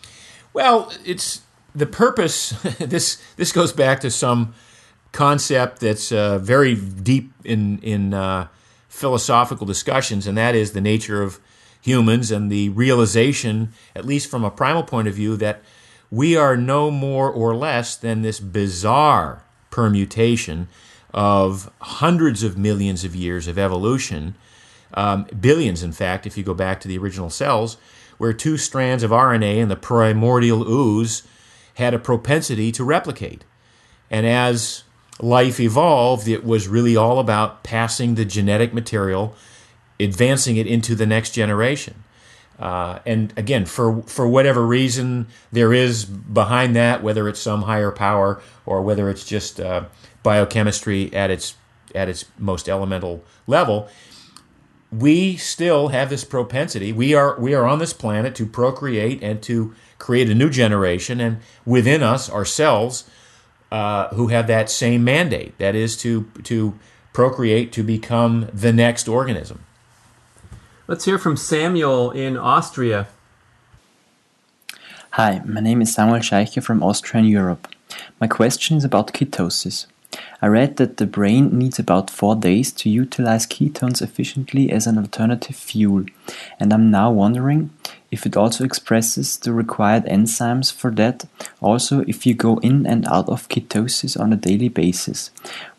Well, 0.52 0.92
it's 1.04 1.42
the 1.74 1.86
purpose. 1.86 2.50
this 2.78 3.22
this 3.36 3.52
goes 3.52 3.72
back 3.72 4.00
to 4.00 4.10
some 4.10 4.54
concept 5.12 5.80
that's 5.80 6.12
uh, 6.12 6.38
very 6.38 6.74
deep 6.74 7.32
in 7.44 7.78
in 7.78 8.12
uh, 8.12 8.48
philosophical 8.96 9.66
discussions, 9.66 10.26
and 10.26 10.38
that 10.38 10.54
is 10.54 10.72
the 10.72 10.80
nature 10.80 11.22
of 11.22 11.38
humans 11.82 12.30
and 12.30 12.50
the 12.50 12.70
realization, 12.70 13.72
at 13.94 14.06
least 14.06 14.30
from 14.30 14.42
a 14.42 14.50
primal 14.50 14.82
point 14.82 15.06
of 15.06 15.14
view, 15.14 15.36
that 15.36 15.62
we 16.10 16.34
are 16.36 16.56
no 16.56 16.90
more 16.90 17.30
or 17.30 17.54
less 17.54 17.94
than 17.94 18.22
this 18.22 18.40
bizarre 18.40 19.44
permutation 19.70 20.66
of 21.12 21.70
hundreds 21.80 22.42
of 22.42 22.56
millions 22.56 23.04
of 23.04 23.14
years 23.14 23.46
of 23.46 23.58
evolution, 23.58 24.34
um, 24.94 25.26
billions, 25.38 25.82
in 25.82 25.92
fact, 25.92 26.26
if 26.26 26.38
you 26.38 26.42
go 26.42 26.54
back 26.54 26.80
to 26.80 26.88
the 26.88 26.96
original 26.96 27.30
cells, 27.30 27.76
where 28.16 28.32
two 28.32 28.56
strands 28.56 29.02
of 29.02 29.10
RNA 29.10 29.58
in 29.58 29.68
the 29.68 29.76
primordial 29.76 30.66
ooze 30.66 31.22
had 31.74 31.92
a 31.92 31.98
propensity 31.98 32.72
to 32.72 32.82
replicate. 32.82 33.44
And 34.10 34.26
as 34.26 34.84
life 35.20 35.60
evolved, 35.60 36.28
it 36.28 36.44
was 36.44 36.68
really 36.68 36.96
all 36.96 37.18
about 37.18 37.62
passing 37.62 38.14
the 38.14 38.24
genetic 38.24 38.74
material, 38.74 39.34
advancing 39.98 40.56
it 40.56 40.66
into 40.66 40.94
the 40.94 41.06
next 41.06 41.30
generation. 41.30 42.04
Uh, 42.58 43.00
and 43.04 43.34
again, 43.36 43.66
for 43.66 44.02
for 44.02 44.26
whatever 44.26 44.66
reason 44.66 45.26
there 45.52 45.74
is 45.74 46.04
behind 46.04 46.74
that, 46.74 47.02
whether 47.02 47.28
it's 47.28 47.40
some 47.40 47.62
higher 47.62 47.90
power 47.90 48.40
or 48.64 48.80
whether 48.80 49.10
it's 49.10 49.24
just 49.24 49.60
uh, 49.60 49.84
biochemistry 50.22 51.12
at 51.14 51.30
its 51.30 51.54
at 51.94 52.08
its 52.08 52.24
most 52.38 52.68
elemental 52.68 53.22
level, 53.46 53.88
we 54.90 55.36
still 55.36 55.88
have 55.88 56.08
this 56.08 56.24
propensity. 56.24 56.92
We 56.92 57.14
are 57.14 57.38
we 57.38 57.54
are 57.54 57.66
on 57.66 57.78
this 57.78 57.92
planet 57.92 58.34
to 58.36 58.46
procreate 58.46 59.22
and 59.22 59.42
to 59.42 59.74
create 59.98 60.30
a 60.30 60.34
new 60.34 60.48
generation, 60.48 61.20
and 61.20 61.40
within 61.66 62.02
us 62.02 62.30
ourselves 62.30 63.04
uh, 63.70 64.08
who 64.08 64.28
have 64.28 64.46
that 64.46 64.70
same 64.70 65.04
mandate. 65.04 65.56
That 65.58 65.74
is 65.74 65.96
to 65.98 66.30
to 66.44 66.78
procreate 67.12 67.72
to 67.72 67.82
become 67.82 68.48
the 68.52 68.72
next 68.72 69.08
organism. 69.08 69.64
Let's 70.86 71.04
hear 71.04 71.18
from 71.18 71.36
Samuel 71.36 72.10
in 72.10 72.36
Austria. 72.36 73.08
Hi, 75.12 75.40
my 75.44 75.60
name 75.60 75.80
is 75.80 75.94
Samuel 75.94 76.20
Scheiche 76.20 76.62
from 76.62 76.82
Austria 76.82 77.22
and 77.22 77.30
Europe. 77.30 77.68
My 78.20 78.26
question 78.26 78.76
is 78.76 78.84
about 78.84 79.14
ketosis. 79.14 79.86
I 80.42 80.46
read 80.46 80.76
that 80.76 80.98
the 80.98 81.06
brain 81.06 81.58
needs 81.58 81.78
about 81.78 82.10
four 82.10 82.36
days 82.36 82.70
to 82.72 82.90
utilize 82.90 83.46
ketones 83.46 84.02
efficiently 84.02 84.70
as 84.70 84.86
an 84.86 84.98
alternative 84.98 85.56
fuel, 85.56 86.04
and 86.60 86.72
I'm 86.72 86.90
now 86.90 87.10
wondering 87.10 87.70
if 88.10 88.24
it 88.24 88.36
also 88.36 88.64
expresses 88.64 89.36
the 89.38 89.52
required 89.52 90.04
enzymes 90.04 90.72
for 90.72 90.90
that, 90.92 91.24
also 91.60 92.00
if 92.06 92.24
you 92.26 92.34
go 92.34 92.58
in 92.58 92.86
and 92.86 93.06
out 93.08 93.28
of 93.28 93.48
ketosis 93.48 94.18
on 94.18 94.32
a 94.32 94.36
daily 94.36 94.68
basis, 94.68 95.30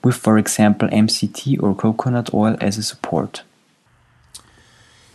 with 0.03 0.15
for 0.15 0.37
example 0.37 0.87
MCT 0.89 1.61
or 1.61 1.73
coconut 1.73 2.33
oil 2.33 2.57
as 2.59 2.77
a 2.77 2.83
support. 2.83 3.43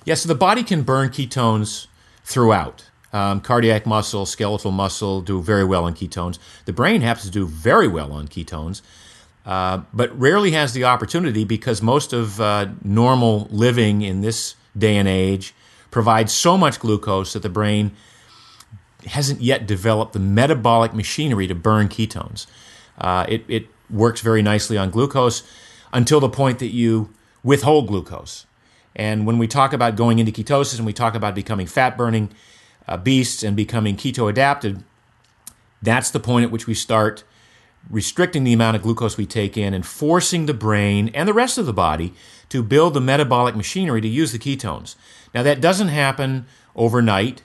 Yeah, 0.04 0.14
so 0.14 0.28
the 0.28 0.34
body 0.34 0.64
can 0.64 0.82
burn 0.82 1.10
ketones 1.10 1.86
throughout. 2.24 2.88
Um, 3.12 3.40
cardiac 3.40 3.84
muscle, 3.84 4.24
skeletal 4.24 4.70
muscle 4.70 5.20
do 5.20 5.42
very 5.42 5.64
well 5.64 5.84
on 5.84 5.94
ketones. 5.94 6.38
The 6.64 6.72
brain 6.72 7.02
happens 7.02 7.26
to 7.26 7.30
do 7.30 7.46
very 7.46 7.86
well 7.86 8.10
on 8.10 8.26
ketones, 8.26 8.80
uh, 9.44 9.82
but 9.92 10.18
rarely 10.18 10.52
has 10.52 10.72
the 10.72 10.84
opportunity 10.84 11.44
because 11.44 11.82
most 11.82 12.14
of 12.14 12.40
uh, 12.40 12.68
normal 12.82 13.48
living 13.50 14.00
in 14.00 14.22
this 14.22 14.54
day 14.76 14.96
and 14.96 15.06
age 15.06 15.54
provides 15.92 16.32
so 16.32 16.58
much 16.58 16.80
glucose 16.80 17.34
that 17.34 17.42
the 17.42 17.48
brain 17.48 17.92
hasn't 19.06 19.40
yet 19.40 19.66
developed 19.66 20.12
the 20.12 20.18
metabolic 20.18 20.92
machinery 20.92 21.46
to 21.46 21.54
burn 21.54 21.88
ketones. 21.88 22.46
Uh, 22.98 23.24
it, 23.28 23.44
it 23.46 23.66
works 23.88 24.20
very 24.20 24.42
nicely 24.42 24.76
on 24.76 24.90
glucose 24.90 25.44
until 25.92 26.18
the 26.18 26.28
point 26.28 26.58
that 26.58 26.72
you 26.72 27.12
withhold 27.44 27.86
glucose. 27.86 28.46
And 28.96 29.26
when 29.26 29.38
we 29.38 29.46
talk 29.46 29.72
about 29.72 29.96
going 29.96 30.18
into 30.18 30.32
ketosis 30.32 30.76
and 30.76 30.86
we 30.86 30.92
talk 30.92 31.14
about 31.14 31.34
becoming 31.34 31.66
fat 31.66 31.96
burning 31.96 32.30
uh, 32.88 32.96
beasts 32.96 33.42
and 33.42 33.54
becoming 33.56 33.96
keto 33.96 34.28
adapted, 34.28 34.82
that's 35.80 36.10
the 36.10 36.20
point 36.20 36.44
at 36.44 36.50
which 36.50 36.66
we 36.66 36.74
start 36.74 37.24
restricting 37.90 38.44
the 38.44 38.52
amount 38.52 38.76
of 38.76 38.82
glucose 38.82 39.16
we 39.16 39.26
take 39.26 39.56
in 39.56 39.74
and 39.74 39.84
forcing 39.84 40.46
the 40.46 40.54
brain 40.54 41.10
and 41.14 41.28
the 41.28 41.34
rest 41.34 41.58
of 41.58 41.66
the 41.66 41.72
body 41.72 42.14
to 42.48 42.62
build 42.62 42.94
the 42.94 43.00
metabolic 43.00 43.56
machinery 43.56 44.00
to 44.00 44.08
use 44.08 44.32
the 44.32 44.38
ketones. 44.38 44.94
Now, 45.34 45.42
that 45.42 45.60
doesn't 45.60 45.88
happen 45.88 46.46
overnight, 46.76 47.42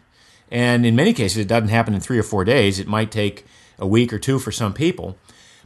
and 0.52 0.86
in 0.86 0.96
many 0.96 1.14
cases, 1.14 1.38
it 1.38 1.48
doesn't 1.48 1.70
happen 1.70 1.94
in 1.94 2.00
three 2.00 2.20
or 2.20 2.24
four 2.24 2.44
days. 2.44 2.80
It 2.80 2.88
might 2.88 3.12
take 3.12 3.46
a 3.80 3.88
week 3.88 4.12
or 4.14 4.20
two 4.20 4.40
for 4.40 4.52
some 4.52 4.74
people. 4.74 5.18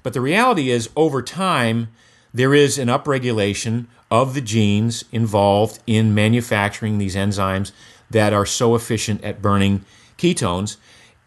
But 0.03 0.13
the 0.13 0.21
reality 0.21 0.69
is, 0.69 0.89
over 0.95 1.21
time, 1.21 1.89
there 2.33 2.53
is 2.53 2.77
an 2.77 2.87
upregulation 2.87 3.87
of 4.09 4.33
the 4.33 4.41
genes 4.41 5.05
involved 5.11 5.79
in 5.85 6.13
manufacturing 6.13 6.97
these 6.97 7.15
enzymes 7.15 7.71
that 8.09 8.33
are 8.33 8.45
so 8.45 8.75
efficient 8.75 9.23
at 9.23 9.41
burning 9.41 9.85
ketones. 10.17 10.77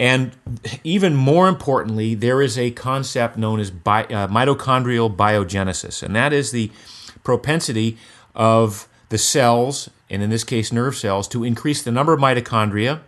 And 0.04 0.32
even 0.84 1.16
more 1.16 1.48
importantly, 1.48 2.14
there 2.14 2.42
is 2.42 2.58
a 2.58 2.72
concept 2.72 3.38
known 3.38 3.58
as 3.58 3.70
bi- 3.70 4.04
uh, 4.04 4.28
mitochondrial 4.28 5.16
biogenesis, 5.16 6.02
and 6.02 6.14
that 6.14 6.30
is 6.30 6.50
the 6.50 6.70
propensity 7.22 7.96
of 8.34 8.86
the 9.08 9.16
cells, 9.16 9.88
and 10.10 10.22
in 10.22 10.28
this 10.28 10.44
case 10.44 10.70
nerve 10.70 10.94
cells, 10.94 11.26
to 11.28 11.42
increase 11.42 11.82
the 11.82 11.90
number 11.90 12.12
of 12.12 12.20
mitochondria 12.20 13.00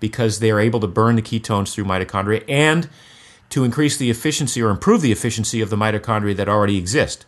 because 0.00 0.38
they 0.38 0.50
are 0.50 0.58
able 0.58 0.80
to 0.80 0.86
burn 0.86 1.16
the 1.16 1.20
ketones 1.20 1.74
through 1.74 1.84
mitochondria 1.84 2.42
and 2.48 2.88
to 3.50 3.62
increase 3.62 3.98
the 3.98 4.08
efficiency 4.08 4.62
or 4.62 4.70
improve 4.70 5.02
the 5.02 5.12
efficiency 5.12 5.60
of 5.60 5.68
the 5.68 5.76
mitochondria 5.76 6.34
that 6.34 6.48
already 6.48 6.78
exist. 6.78 7.26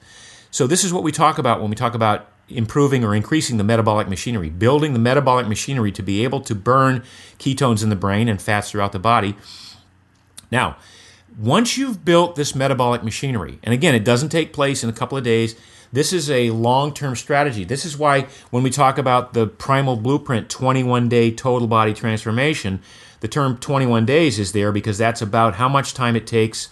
So, 0.51 0.67
this 0.67 0.85
is 0.85 0.91
what 0.91 1.03
we 1.03 1.13
talk 1.13 1.37
about 1.37 1.61
when 1.61 1.69
we 1.69 1.77
talk 1.77 1.93
about 1.93 2.32
improving 2.49 3.05
or 3.05 3.15
increasing 3.15 3.57
the 3.57 3.65
metabolic 3.65 4.09
machinery, 4.09 4.51
building 4.51 4.93
the 4.93 4.99
metabolic 4.99 5.49
machinery 5.49 5.93
to 5.93 6.03
be 6.03 6.25
able 6.25 6.41
to 6.41 6.55
burn 6.55 7.03
ketones 7.39 7.83
in 7.83 7.89
the 7.89 7.97
brain 7.97 8.29
and 8.29 8.41
fats 8.41 8.71
throughout 8.71 8.93
the 8.93 8.99
body. 8.99 9.37
Now, 10.51 10.77
once 11.39 11.79
you've 11.79 12.05
built 12.05 12.37
this 12.37 12.55
metabolic 12.55 13.03
machinery, 13.03 13.59
and 13.63 13.73
again, 13.73 13.95
it 13.95 14.05
doesn't 14.05 14.29
take 14.29 14.53
place 14.53 14.85
in 14.85 14.91
a 14.91 14.93
couple 14.93 15.17
of 15.17 15.25
days, 15.25 15.57
this 15.93 16.13
is 16.13 16.31
a 16.31 16.51
long 16.51 16.95
term 16.95 17.15
strategy. 17.17 17.65
This 17.65 17.85
is 17.85 17.97
why 17.97 18.27
when 18.51 18.63
we 18.63 18.71
talk 18.71 18.99
about 18.99 19.35
the 19.35 19.47
primal 19.47 19.97
blueprint 19.97 20.49
21 20.49 21.09
day 21.09 21.31
total 21.31 21.69
body 21.69 21.93
transformation, 21.93 22.81
the 23.21 23.29
term 23.29 23.59
21 23.59 24.07
days 24.07 24.39
is 24.39 24.53
there 24.53 24.73
because 24.73 24.99
that's 24.99 25.23
about 25.23 25.55
how 25.57 25.69
much 25.69 25.95
time 25.95 26.17
it 26.17 26.27
takes 26.27 26.69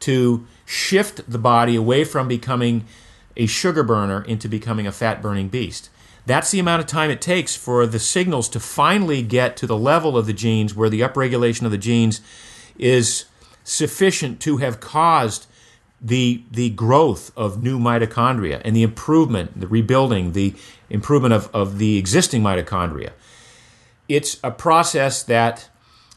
to 0.00 0.46
shift 0.64 1.30
the 1.30 1.38
body 1.38 1.76
away 1.76 2.04
from 2.04 2.28
becoming 2.28 2.84
a 3.36 3.46
sugar 3.46 3.82
burner 3.82 4.22
into 4.22 4.48
becoming 4.48 4.86
a 4.86 4.92
fat 4.92 5.22
burning 5.22 5.48
beast. 5.48 5.90
That's 6.24 6.50
the 6.50 6.60
amount 6.60 6.80
of 6.80 6.86
time 6.86 7.10
it 7.10 7.20
takes 7.20 7.56
for 7.56 7.86
the 7.86 7.98
signals 7.98 8.48
to 8.50 8.60
finally 8.60 9.22
get 9.22 9.56
to 9.58 9.66
the 9.66 9.76
level 9.76 10.16
of 10.16 10.26
the 10.26 10.32
genes 10.32 10.74
where 10.74 10.88
the 10.88 11.00
upregulation 11.00 11.64
of 11.64 11.70
the 11.70 11.78
genes 11.78 12.20
is 12.78 13.24
sufficient 13.64 14.40
to 14.40 14.58
have 14.58 14.80
caused 14.80 15.46
the, 16.00 16.42
the 16.50 16.70
growth 16.70 17.32
of 17.36 17.62
new 17.62 17.78
mitochondria 17.78 18.60
and 18.64 18.74
the 18.74 18.82
improvement, 18.82 19.60
the 19.60 19.68
rebuilding, 19.68 20.32
the 20.32 20.54
improvement 20.90 21.32
of, 21.32 21.48
of 21.54 21.78
the 21.78 21.96
existing 21.96 22.42
mitochondria. 22.42 23.10
It's 24.08 24.38
a 24.42 24.50
process 24.50 25.22
that 25.24 25.68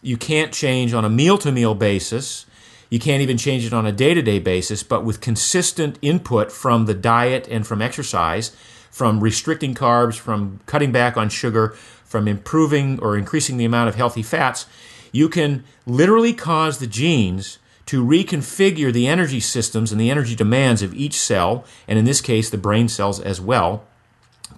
you 0.01 0.17
can't 0.17 0.51
change 0.51 0.93
on 0.93 1.05
a 1.05 1.09
meal 1.09 1.37
to 1.39 1.51
meal 1.51 1.75
basis 1.75 2.45
you 2.89 2.99
can't 2.99 3.21
even 3.21 3.37
change 3.37 3.65
it 3.65 3.73
on 3.73 3.85
a 3.85 3.91
day 3.91 4.13
to 4.13 4.21
day 4.21 4.39
basis, 4.39 4.83
but 4.83 5.03
with 5.03 5.21
consistent 5.21 5.97
input 6.01 6.51
from 6.51 6.85
the 6.85 6.93
diet 6.93 7.47
and 7.49 7.65
from 7.65 7.81
exercise 7.81 8.55
from 8.95 9.19
restricting 9.19 9.75
carbs, 9.75 10.17
from 10.17 10.61
cutting 10.67 10.89
back 10.89 11.17
on 11.17 11.27
sugar, 11.27 11.75
from 12.05 12.29
improving 12.29 12.97
or 13.01 13.17
increasing 13.17 13.57
the 13.57 13.65
amount 13.65 13.89
of 13.89 13.95
healthy 13.95 14.23
fats, 14.23 14.67
you 15.11 15.27
can 15.27 15.65
literally 15.85 16.31
cause 16.31 16.77
the 16.77 16.87
genes 16.87 17.57
to 17.87 18.05
reconfigure 18.05 18.93
the 18.93 19.05
energy 19.05 19.41
systems 19.41 19.91
and 19.91 19.99
the 19.99 20.09
energy 20.09 20.33
demands 20.33 20.81
of 20.81 20.93
each 20.93 21.19
cell, 21.19 21.65
and 21.89 21.99
in 21.99 22.05
this 22.05 22.21
case, 22.21 22.49
the 22.49 22.57
brain 22.57 22.87
cells 22.87 23.19
as 23.19 23.41
well, 23.41 23.83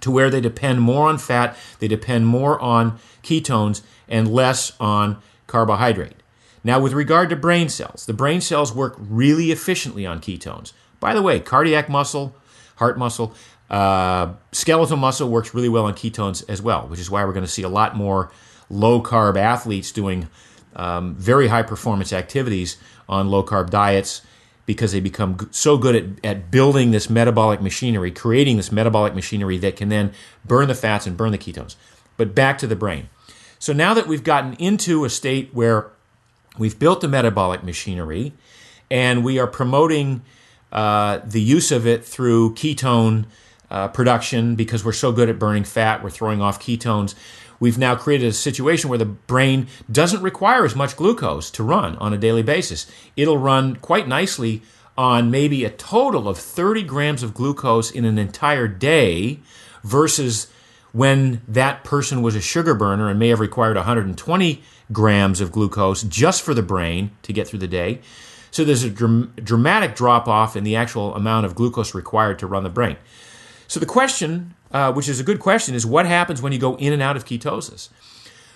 to 0.00 0.08
where 0.08 0.30
they 0.30 0.40
depend 0.40 0.80
more 0.82 1.08
on 1.08 1.18
fat, 1.18 1.56
they 1.80 1.88
depend 1.88 2.24
more 2.28 2.60
on 2.60 2.96
ketones, 3.24 3.82
and 4.08 4.32
less 4.32 4.72
on 4.78 5.20
carbohydrate. 5.48 6.17
Now, 6.68 6.78
with 6.78 6.92
regard 6.92 7.30
to 7.30 7.36
brain 7.36 7.70
cells, 7.70 8.04
the 8.04 8.12
brain 8.12 8.42
cells 8.42 8.74
work 8.74 8.94
really 8.98 9.52
efficiently 9.52 10.04
on 10.04 10.20
ketones. 10.20 10.74
By 11.00 11.14
the 11.14 11.22
way, 11.22 11.40
cardiac 11.40 11.88
muscle, 11.88 12.36
heart 12.76 12.98
muscle, 12.98 13.32
uh, 13.70 14.34
skeletal 14.52 14.98
muscle 14.98 15.30
works 15.30 15.54
really 15.54 15.70
well 15.70 15.86
on 15.86 15.94
ketones 15.94 16.44
as 16.46 16.60
well, 16.60 16.86
which 16.86 17.00
is 17.00 17.10
why 17.10 17.24
we're 17.24 17.32
going 17.32 17.46
to 17.46 17.50
see 17.50 17.62
a 17.62 17.70
lot 17.70 17.96
more 17.96 18.30
low 18.68 19.02
carb 19.02 19.38
athletes 19.38 19.92
doing 19.92 20.28
um, 20.76 21.14
very 21.14 21.48
high 21.48 21.62
performance 21.62 22.12
activities 22.12 22.76
on 23.08 23.30
low 23.30 23.42
carb 23.42 23.70
diets 23.70 24.20
because 24.66 24.92
they 24.92 25.00
become 25.00 25.48
so 25.50 25.78
good 25.78 25.96
at, 25.96 26.22
at 26.22 26.50
building 26.50 26.90
this 26.90 27.08
metabolic 27.08 27.62
machinery, 27.62 28.10
creating 28.10 28.58
this 28.58 28.70
metabolic 28.70 29.14
machinery 29.14 29.56
that 29.56 29.74
can 29.74 29.88
then 29.88 30.12
burn 30.44 30.68
the 30.68 30.74
fats 30.74 31.06
and 31.06 31.16
burn 31.16 31.32
the 31.32 31.38
ketones. 31.38 31.76
But 32.18 32.34
back 32.34 32.58
to 32.58 32.66
the 32.66 32.76
brain. 32.76 33.08
So 33.58 33.72
now 33.72 33.94
that 33.94 34.06
we've 34.06 34.22
gotten 34.22 34.52
into 34.56 35.06
a 35.06 35.08
state 35.08 35.54
where 35.54 35.92
we've 36.58 36.78
built 36.78 37.00
the 37.00 37.08
metabolic 37.08 37.62
machinery 37.62 38.32
and 38.90 39.24
we 39.24 39.38
are 39.38 39.46
promoting 39.46 40.22
uh, 40.72 41.20
the 41.24 41.40
use 41.40 41.72
of 41.72 41.86
it 41.86 42.04
through 42.04 42.54
ketone 42.54 43.26
uh, 43.70 43.88
production 43.88 44.54
because 44.54 44.84
we're 44.84 44.92
so 44.92 45.12
good 45.12 45.28
at 45.28 45.38
burning 45.38 45.64
fat, 45.64 46.02
we're 46.02 46.10
throwing 46.10 46.40
off 46.40 46.60
ketones. 46.60 47.14
We've 47.60 47.78
now 47.78 47.96
created 47.96 48.28
a 48.28 48.32
situation 48.32 48.88
where 48.88 48.98
the 48.98 49.04
brain 49.04 49.66
doesn't 49.90 50.22
require 50.22 50.64
as 50.64 50.76
much 50.76 50.96
glucose 50.96 51.50
to 51.52 51.62
run 51.62 51.96
on 51.96 52.12
a 52.12 52.18
daily 52.18 52.42
basis. 52.42 52.86
It'll 53.16 53.38
run 53.38 53.76
quite 53.76 54.06
nicely 54.06 54.62
on 54.96 55.30
maybe 55.30 55.64
a 55.64 55.70
total 55.70 56.28
of 56.28 56.38
30 56.38 56.82
grams 56.84 57.22
of 57.22 57.34
glucose 57.34 57.90
in 57.90 58.04
an 58.04 58.18
entire 58.18 58.68
day 58.68 59.40
versus 59.82 60.48
when 60.92 61.40
that 61.46 61.84
person 61.84 62.22
was 62.22 62.34
a 62.34 62.40
sugar 62.40 62.74
burner 62.74 63.08
and 63.08 63.18
may 63.18 63.28
have 63.28 63.40
required 63.40 63.76
120 63.76 64.62
grams 64.92 65.40
of 65.40 65.52
glucose 65.52 66.02
just 66.02 66.42
for 66.42 66.54
the 66.54 66.62
brain 66.62 67.10
to 67.22 67.32
get 67.32 67.46
through 67.46 67.58
the 67.58 67.68
day. 67.68 68.00
So 68.50 68.64
there's 68.64 68.82
a 68.82 68.90
dram- 68.90 69.32
dramatic 69.36 69.94
drop 69.94 70.26
off 70.26 70.56
in 70.56 70.64
the 70.64 70.76
actual 70.76 71.14
amount 71.14 71.46
of 71.46 71.54
glucose 71.54 71.94
required 71.94 72.38
to 72.38 72.46
run 72.46 72.62
the 72.62 72.70
brain. 72.70 72.96
So 73.66 73.78
the 73.78 73.86
question, 73.86 74.54
uh, 74.72 74.92
which 74.92 75.08
is 75.08 75.20
a 75.20 75.24
good 75.24 75.40
question, 75.40 75.74
is 75.74 75.84
what 75.84 76.06
happens 76.06 76.40
when 76.40 76.52
you 76.52 76.58
go 76.58 76.76
in 76.76 76.92
and 76.92 77.02
out 77.02 77.16
of 77.16 77.26
ketosis? 77.26 77.90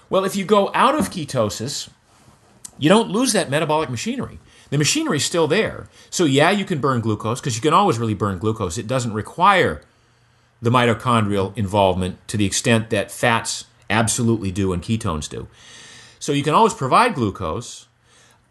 Well, 0.09 0.25
if 0.25 0.35
you 0.35 0.45
go 0.45 0.71
out 0.75 0.95
of 0.95 1.11
ketosis, 1.11 1.89
you 2.79 2.89
don't 2.89 3.11
lose 3.11 3.33
that 3.33 3.51
metabolic 3.51 3.91
machinery. 3.91 4.39
The 4.71 4.79
machinery 4.79 5.19
is 5.19 5.25
still 5.25 5.47
there. 5.47 5.89
So, 6.09 6.25
yeah, 6.25 6.51
you 6.51 6.65
can 6.65 6.81
burn 6.81 7.01
glucose 7.01 7.41
because 7.41 7.57
you 7.57 7.63
can 7.63 7.75
always 7.75 7.99
really 7.99 8.15
burn 8.15 8.39
glucose. 8.39 8.79
It 8.79 8.87
doesn't 8.87 9.13
require 9.13 9.83
the 10.63 10.71
mitochondrial 10.71 11.57
involvement 11.59 12.17
to 12.29 12.39
the 12.39 12.47
extent 12.47 12.89
that 12.91 13.11
fats 13.11 13.67
absolutely 13.91 14.51
do 14.51 14.73
and 14.73 14.83
ketones 14.83 15.29
do. 15.29 15.49
So, 16.23 16.33
you 16.33 16.43
can 16.43 16.55
always 16.55 16.75
provide 16.75 17.15
glucose 17.15 17.89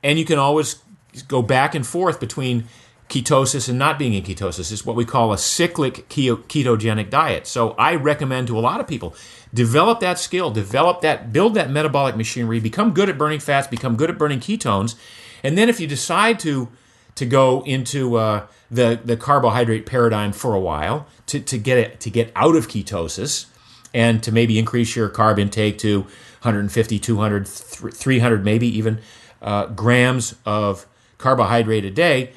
and 0.04 0.20
you 0.20 0.26
can 0.26 0.38
always 0.38 0.82
go 1.28 1.42
back 1.42 1.76
and 1.76 1.86
forth 1.86 2.20
between 2.20 2.66
ketosis 3.12 3.68
and 3.68 3.78
not 3.78 4.00
being 4.00 4.14
in 4.14 4.24
ketosis. 4.24 4.72
It's 4.72 4.86
what 4.86 4.96
we 4.96 5.04
call 5.04 5.34
a 5.34 5.38
cyclic 5.38 6.08
ketogenic 6.08 7.10
diet. 7.10 7.46
So 7.46 7.72
I 7.72 7.96
recommend 7.96 8.48
to 8.48 8.58
a 8.58 8.62
lot 8.62 8.80
of 8.80 8.88
people 8.88 9.14
develop 9.54 10.00
that 10.00 10.18
skill, 10.18 10.50
develop 10.50 11.02
that, 11.02 11.34
build 11.34 11.54
that 11.56 11.70
metabolic 11.70 12.16
machinery, 12.16 12.62
become 12.62 12.94
good 12.94 13.10
at 13.10 13.18
burning 13.18 13.42
fats, 13.42 13.68
become 13.68 13.98
good 13.98 14.10
at 14.10 14.18
burning 14.18 14.40
ketones, 14.40 14.96
and 15.44 15.58
then 15.58 15.68
if 15.68 15.80
you 15.80 15.88
decide 15.88 16.40
to 16.40 16.70
to 17.16 17.26
go 17.26 17.62
into 17.66 18.16
uh, 18.16 18.48
the 18.70 19.00
the 19.04 19.18
carbohydrate 19.18 19.86
paradigm 19.86 20.32
for 20.32 20.54
a 20.54 20.60
while 20.60 21.06
to, 21.26 21.42
to 21.42 21.58
get 21.58 21.78
it 21.78 22.00
to 22.00 22.10
get 22.10 22.32
out 22.36 22.56
of 22.56 22.70
ketosis 22.70 23.48
and 23.94 24.24
to 24.24 24.32
maybe 24.32 24.58
increase 24.58 24.96
your 24.96 25.10
carb 25.10 25.38
intake 25.38 25.78
to 25.80 26.08
150, 26.42 27.00
200, 27.00 27.48
300, 27.48 28.44
maybe 28.44 28.68
even 28.68 29.00
uh, 29.42 29.68
grams 29.68 30.36
of 30.46 30.88
carbohydrate 31.18 31.86
a 31.86 31.92
day. 31.92 32.32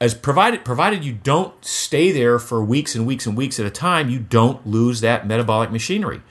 As 0.00 0.14
provided 0.14 0.64
provided 0.64 1.04
you 1.04 1.12
don't 1.12 1.62
stay 1.64 2.10
there 2.10 2.38
for 2.38 2.64
weeks 2.64 2.94
and 2.94 3.06
weeks 3.06 3.26
and 3.26 3.36
weeks 3.36 3.60
at 3.60 3.66
a 3.66 3.70
time 3.70 4.08
you 4.08 4.18
don't 4.18 4.66
lose 4.66 5.02
that 5.02 5.26
metabolic 5.26 5.70
machinery. 5.70 6.22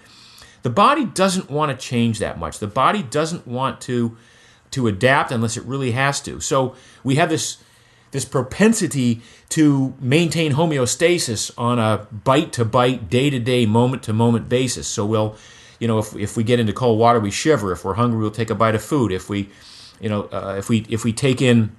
The 0.63 0.69
body 0.69 1.05
doesn't 1.05 1.51
want 1.51 1.71
to 1.71 1.77
change 1.77 2.19
that 2.19 2.39
much. 2.39 2.59
The 2.59 2.67
body 2.67 3.03
doesn't 3.03 3.47
want 3.47 3.79
to 3.81 4.17
to 4.71 4.87
adapt 4.87 5.31
unless 5.31 5.57
it 5.57 5.65
really 5.65 5.91
has 5.91 6.21
to. 6.21 6.39
So 6.39 6.75
we 7.03 7.15
have 7.15 7.29
this 7.29 7.57
this 8.11 8.25
propensity 8.25 9.21
to 9.49 9.93
maintain 9.99 10.53
homeostasis 10.53 11.51
on 11.57 11.77
a 11.77 12.07
bite 12.11 12.51
to 12.53 12.65
bite 12.65 13.09
day 13.09 13.29
to 13.29 13.39
day 13.39 13.65
moment 13.65 14.03
to 14.03 14.13
moment 14.13 14.49
basis. 14.49 14.87
So 14.87 15.05
we'll 15.05 15.35
you 15.79 15.87
know 15.87 15.99
if, 15.99 16.15
if 16.15 16.37
we 16.37 16.43
get 16.43 16.59
into 16.59 16.73
cold 16.73 16.99
water 16.99 17.19
we 17.19 17.31
shiver. 17.31 17.71
If 17.71 17.83
we're 17.83 17.95
hungry 17.95 18.19
we'll 18.19 18.31
take 18.31 18.49
a 18.49 18.55
bite 18.55 18.75
of 18.75 18.83
food. 18.83 19.11
If 19.11 19.29
we 19.29 19.49
you 19.99 20.09
know 20.09 20.23
uh, 20.31 20.55
if 20.57 20.69
we 20.69 20.85
if 20.89 21.03
we 21.03 21.13
take 21.13 21.41
in 21.41 21.75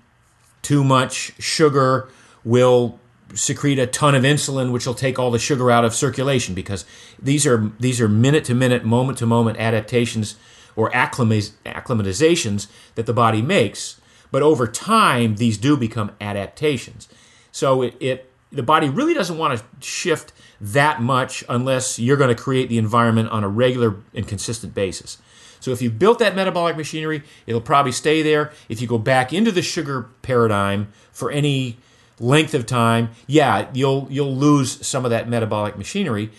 too 0.62 0.82
much 0.84 1.32
sugar 1.38 2.08
we'll 2.44 2.98
secrete 3.34 3.78
a 3.78 3.86
ton 3.86 4.14
of 4.14 4.22
insulin 4.24 4.72
which 4.72 4.86
will 4.86 4.94
take 4.94 5.18
all 5.18 5.30
the 5.30 5.38
sugar 5.38 5.70
out 5.70 5.84
of 5.84 5.94
circulation 5.94 6.54
because 6.54 6.84
these 7.20 7.46
are 7.46 7.70
these 7.78 8.00
are 8.00 8.08
minute 8.08 8.44
to 8.44 8.54
minute 8.54 8.84
moment 8.84 9.18
to 9.18 9.26
moment 9.26 9.58
adaptations 9.58 10.36
or 10.76 10.90
acclimatizations 10.90 12.66
that 12.94 13.06
the 13.06 13.12
body 13.12 13.42
makes. 13.42 14.00
But 14.30 14.42
over 14.42 14.66
time 14.66 15.36
these 15.36 15.58
do 15.58 15.76
become 15.76 16.12
adaptations. 16.20 17.08
So 17.52 17.82
it, 17.82 17.96
it 18.00 18.29
the 18.52 18.62
body 18.62 18.88
really 18.88 19.14
doesn't 19.14 19.38
want 19.38 19.58
to 19.58 19.64
shift 19.86 20.32
that 20.60 21.00
much 21.00 21.44
unless 21.48 21.98
you're 21.98 22.16
going 22.16 22.34
to 22.34 22.40
create 22.40 22.68
the 22.68 22.78
environment 22.78 23.28
on 23.30 23.44
a 23.44 23.48
regular 23.48 23.96
and 24.14 24.26
consistent 24.26 24.74
basis 24.74 25.18
so 25.60 25.72
if 25.72 25.82
you've 25.82 25.98
built 25.98 26.18
that 26.18 26.34
metabolic 26.34 26.76
machinery, 26.76 27.22
it'll 27.46 27.60
probably 27.60 27.92
stay 27.92 28.22
there. 28.22 28.50
If 28.68 28.80
you 28.80 28.88
go 28.88 28.98
back 28.98 29.32
into 29.32 29.52
the 29.52 29.62
sugar 29.62 30.08
paradigm 30.22 30.88
for 31.12 31.30
any 31.30 31.76
length 32.18 32.54
of 32.54 32.66
time, 32.66 33.10
yeah, 33.26 33.68
you'll 33.72 34.08
you'll 34.10 34.34
lose 34.34 34.84
some 34.86 35.04
of 35.04 35.10
that 35.10 35.28
metabolic 35.28 35.76
machinery. 35.76 36.30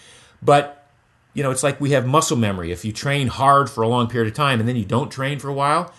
But 0.42 0.88
you 1.34 1.44
know, 1.44 1.52
it's 1.52 1.64
like 1.64 1.80
we 1.80 1.92
have 1.92 2.06
muscle 2.06 2.36
memory. 2.36 2.72
If 2.72 2.84
you 2.84 2.92
train 2.92 3.28
hard 3.28 3.70
for 3.70 3.84
a 3.84 3.88
long 3.88 4.10
period 4.10 4.28
of 4.28 4.36
time 4.36 4.60
and 4.60 4.68
then 4.68 4.76
you 4.76 4.86
don't 4.86 5.10
train 5.10 5.40
for 5.40 5.48
a 5.48 5.54
while, 5.54 5.94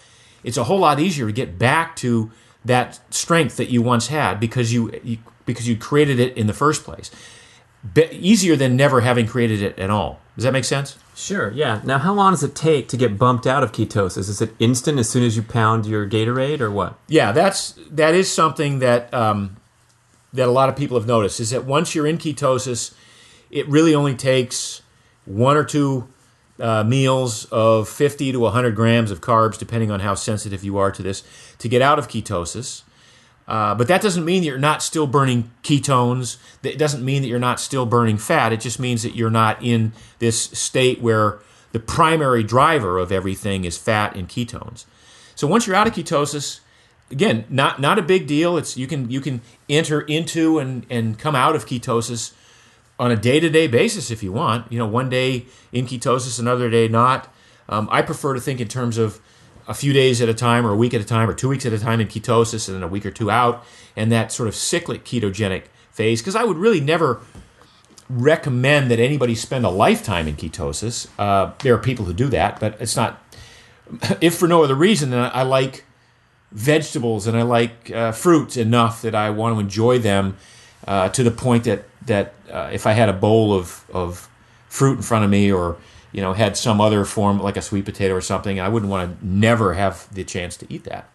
it's 0.44 0.57
a 0.57 0.64
whole 0.64 0.81
lot 0.81 1.01
easier 1.01 1.27
to 1.27 1.33
get 1.33 1.59
back 1.59 1.96
to 1.96 2.31
that 2.64 3.01
strength 3.12 3.57
that 3.57 3.70
you 3.70 3.83
once 3.83 4.09
had 4.09 4.38
because 4.38 4.72
you, 4.72 4.92
you 5.03 5.18
because 5.46 5.68
you 5.68 5.76
created 5.76 6.18
it 6.20 6.37
in 6.37 6.46
the 6.46 6.52
first 6.52 6.85
place. 6.85 7.11
Be- 7.94 8.09
easier 8.12 8.55
than 8.57 8.76
never 8.76 9.00
having 9.00 9.26
created 9.26 9.62
it 9.62 9.78
at 9.78 9.90
all. 9.90 10.20
Does 10.37 10.44
that 10.44 10.52
make 10.52 10.64
sense? 10.64 10.96
Sure, 11.14 11.50
yeah. 11.50 11.81
Now, 11.85 11.98
how 11.98 12.14
long 12.14 12.33
does 12.33 12.42
it 12.42 12.55
take 12.55 12.88
to 12.88 12.96
get 12.96 13.18
bumped 13.18 13.46
out 13.46 13.62
of 13.62 13.72
ketosis? 13.72 14.28
Is 14.28 14.40
it 14.40 14.55
instant 14.59 14.98
as 14.98 15.09
soon 15.09 15.24
as 15.24 15.37
you 15.37 15.42
pound 15.42 15.85
your 15.85 16.09
Gatorade, 16.09 16.61
or 16.61 16.70
what? 16.70 16.98
Yeah, 17.09 17.33
that's 17.33 17.78
that 17.90 18.14
is 18.14 18.33
something 18.33 18.78
that 18.78 19.12
um, 19.12 19.57
that 20.33 20.48
a 20.48 20.50
lot 20.50 20.68
of 20.68 20.76
people 20.76 20.96
have 20.96 21.07
noticed. 21.07 21.38
Is 21.38 21.50
that 21.50 21.64
once 21.64 21.94
you're 21.94 22.07
in 22.07 22.16
ketosis, 22.18 22.94
it 23.50 23.68
really 23.68 23.94
only 23.94 24.14
takes 24.14 24.81
one 25.26 25.57
or 25.57 25.64
two 25.64 26.09
uh, 26.59 26.85
meals 26.85 27.44
of 27.46 27.88
50 27.88 28.33
to 28.33 28.40
100 28.40 28.74
grams 28.74 29.11
of 29.11 29.20
carbs, 29.20 29.59
depending 29.59 29.90
on 29.90 30.00
how 30.00 30.14
sensitive 30.14 30.64
you 30.64 30.78
are 30.78 30.90
to 30.90 31.02
this, 31.02 31.22
to 31.59 31.68
get 31.68 31.83
out 31.83 31.98
of 31.98 32.09
ketosis. 32.09 32.83
Uh, 33.48 33.74
but 33.74 33.88
that 33.88 34.00
doesn't 34.00 34.24
mean 34.24 34.42
that 34.42 34.48
you're 34.48 34.59
not 34.59 34.83
still 34.83 35.07
burning 35.07 35.50
ketones. 35.62 36.37
It 36.62 36.78
doesn't 36.78 37.05
mean 37.05 37.22
that 37.22 37.28
you're 37.28 37.38
not 37.38 37.61
still 37.61 37.87
burning 37.87 38.16
fat. 38.16 38.52
It 38.52 38.61
just 38.61 38.78
means 38.78 39.02
that 39.02 39.16
you're 39.16 39.31
not 39.31 39.62
in 39.62 39.92
this 40.20 40.40
state 40.40 41.00
where 41.00 41.40
the 41.72 41.81
primary 41.81 42.42
driver 42.42 42.98
of 42.98 43.11
everything 43.11 43.64
is 43.64 43.76
fat 43.76 44.14
and 44.14 44.28
ketones. 44.28 44.85
So 45.35 45.46
once 45.46 45.66
you're 45.66 45.76
out 45.76 45.87
of 45.87 45.94
ketosis, 45.94 46.61
again, 47.11 47.44
not 47.48 47.81
not 47.81 47.98
a 47.98 48.02
big 48.02 48.26
deal. 48.26 48.57
It's 48.57 48.76
you 48.76 48.87
can 48.87 49.11
you 49.11 49.20
can 49.20 49.40
enter 49.68 50.02
into 50.02 50.59
and 50.59 50.87
and 50.88 51.18
come 51.18 51.35
out 51.35 51.57
of 51.57 51.66
ketosis 51.66 52.33
on 52.98 53.11
a 53.11 53.16
day 53.16 53.40
to 53.40 53.50
day 53.50 53.66
basis 53.66 54.11
if 54.11 54.22
you 54.22 54.33
want. 54.33 54.70
You 54.70 54.78
know, 54.78 54.87
one 54.87 55.11
day 55.11 55.46
in 55.72 55.87
ketosis, 55.87 56.38
another 56.38 56.70
day 56.70 56.88
not. 56.88 57.33
Um, 57.68 57.88
I 57.90 58.02
prefer 58.02 58.35
to 58.35 58.40
think 58.40 58.61
in 58.61 58.68
terms 58.68 58.98
of 58.98 59.20
a 59.66 59.75
few 59.75 59.92
days 59.92 60.20
at 60.20 60.29
a 60.29 60.35
time, 60.35 60.66
or 60.66 60.70
a 60.70 60.77
week 60.77 60.94
at 60.94 61.01
a 61.01 61.05
time, 61.05 61.29
or 61.29 61.35
two 61.35 61.48
weeks 61.48 61.66
at 61.66 61.72
a 61.72 61.79
time 61.79 62.01
in 62.01 62.09
ketosis, 62.09 62.68
and 62.68 62.77
then 62.77 62.83
a 62.83 62.88
week 62.88 63.07
or 63.07 63.11
two 63.11 63.31
out, 63.31 63.64
and 63.96 64.11
that 64.11 64.33
sort 64.33 64.48
of 64.48 64.55
cyclic 64.55 65.05
ketogenic 65.05 65.64
phase. 65.90 66.20
Because 66.20 66.37
I 66.37 66.44
would 66.44 66.57
really 66.57 66.81
never 66.81 67.20
recommend 68.09 68.90
that 68.90 68.98
anybody 68.98 69.35
spend 69.35 69.64
a 69.64 69.70
lifetime 69.70 70.29
in 70.29 70.37
ketosis. 70.37 71.09
Uh, 71.18 71.53
there 71.62 71.75
are 71.75 71.79
people 71.79 72.05
who 72.05 72.12
do 72.12 72.29
that, 72.29 72.61
but 72.61 72.81
it's 72.81 72.96
not. 72.96 73.18
If 74.22 74.37
for 74.37 74.48
no 74.48 74.64
other 74.64 74.75
reason, 74.75 75.11
then 75.11 75.31
I 75.35 75.42
like 75.42 75.85
vegetables 76.53 77.27
and 77.27 77.37
I 77.37 77.42
like 77.42 77.90
uh, 77.90 78.12
fruits 78.12 78.57
enough 78.57 79.03
that 79.03 79.14
I 79.14 79.31
want 79.31 79.57
to 79.57 79.61
enjoy 79.61 79.98
them 79.98 80.37
uh, 80.87 81.09
to 81.11 81.22
the 81.22 81.31
point 81.31 81.64
that 81.64 81.85
that 82.07 82.35
uh, 82.51 82.70
if 82.72 82.87
I 82.87 82.92
had 82.92 83.09
a 83.09 83.12
bowl 83.12 83.53
of 83.53 83.85
of 83.92 84.29
fruit 84.68 84.96
in 84.96 85.03
front 85.03 85.25
of 85.25 85.31
me 85.31 85.53
or 85.53 85.77
you 86.12 86.20
know 86.20 86.33
had 86.33 86.57
some 86.57 86.81
other 86.81 87.05
form 87.05 87.40
like 87.40 87.57
a 87.57 87.62
sweet 87.62 87.85
potato 87.85 88.14
or 88.14 88.20
something, 88.20 88.61
I 88.61 88.68
wouldn't 88.68 88.90
want 88.90 89.20
to 89.20 89.27
never 89.27 89.75
have 89.75 90.12
the 90.14 90.25
chance 90.25 90.57
to 90.59 90.66
eat 90.72 90.85
that. 90.85 91.09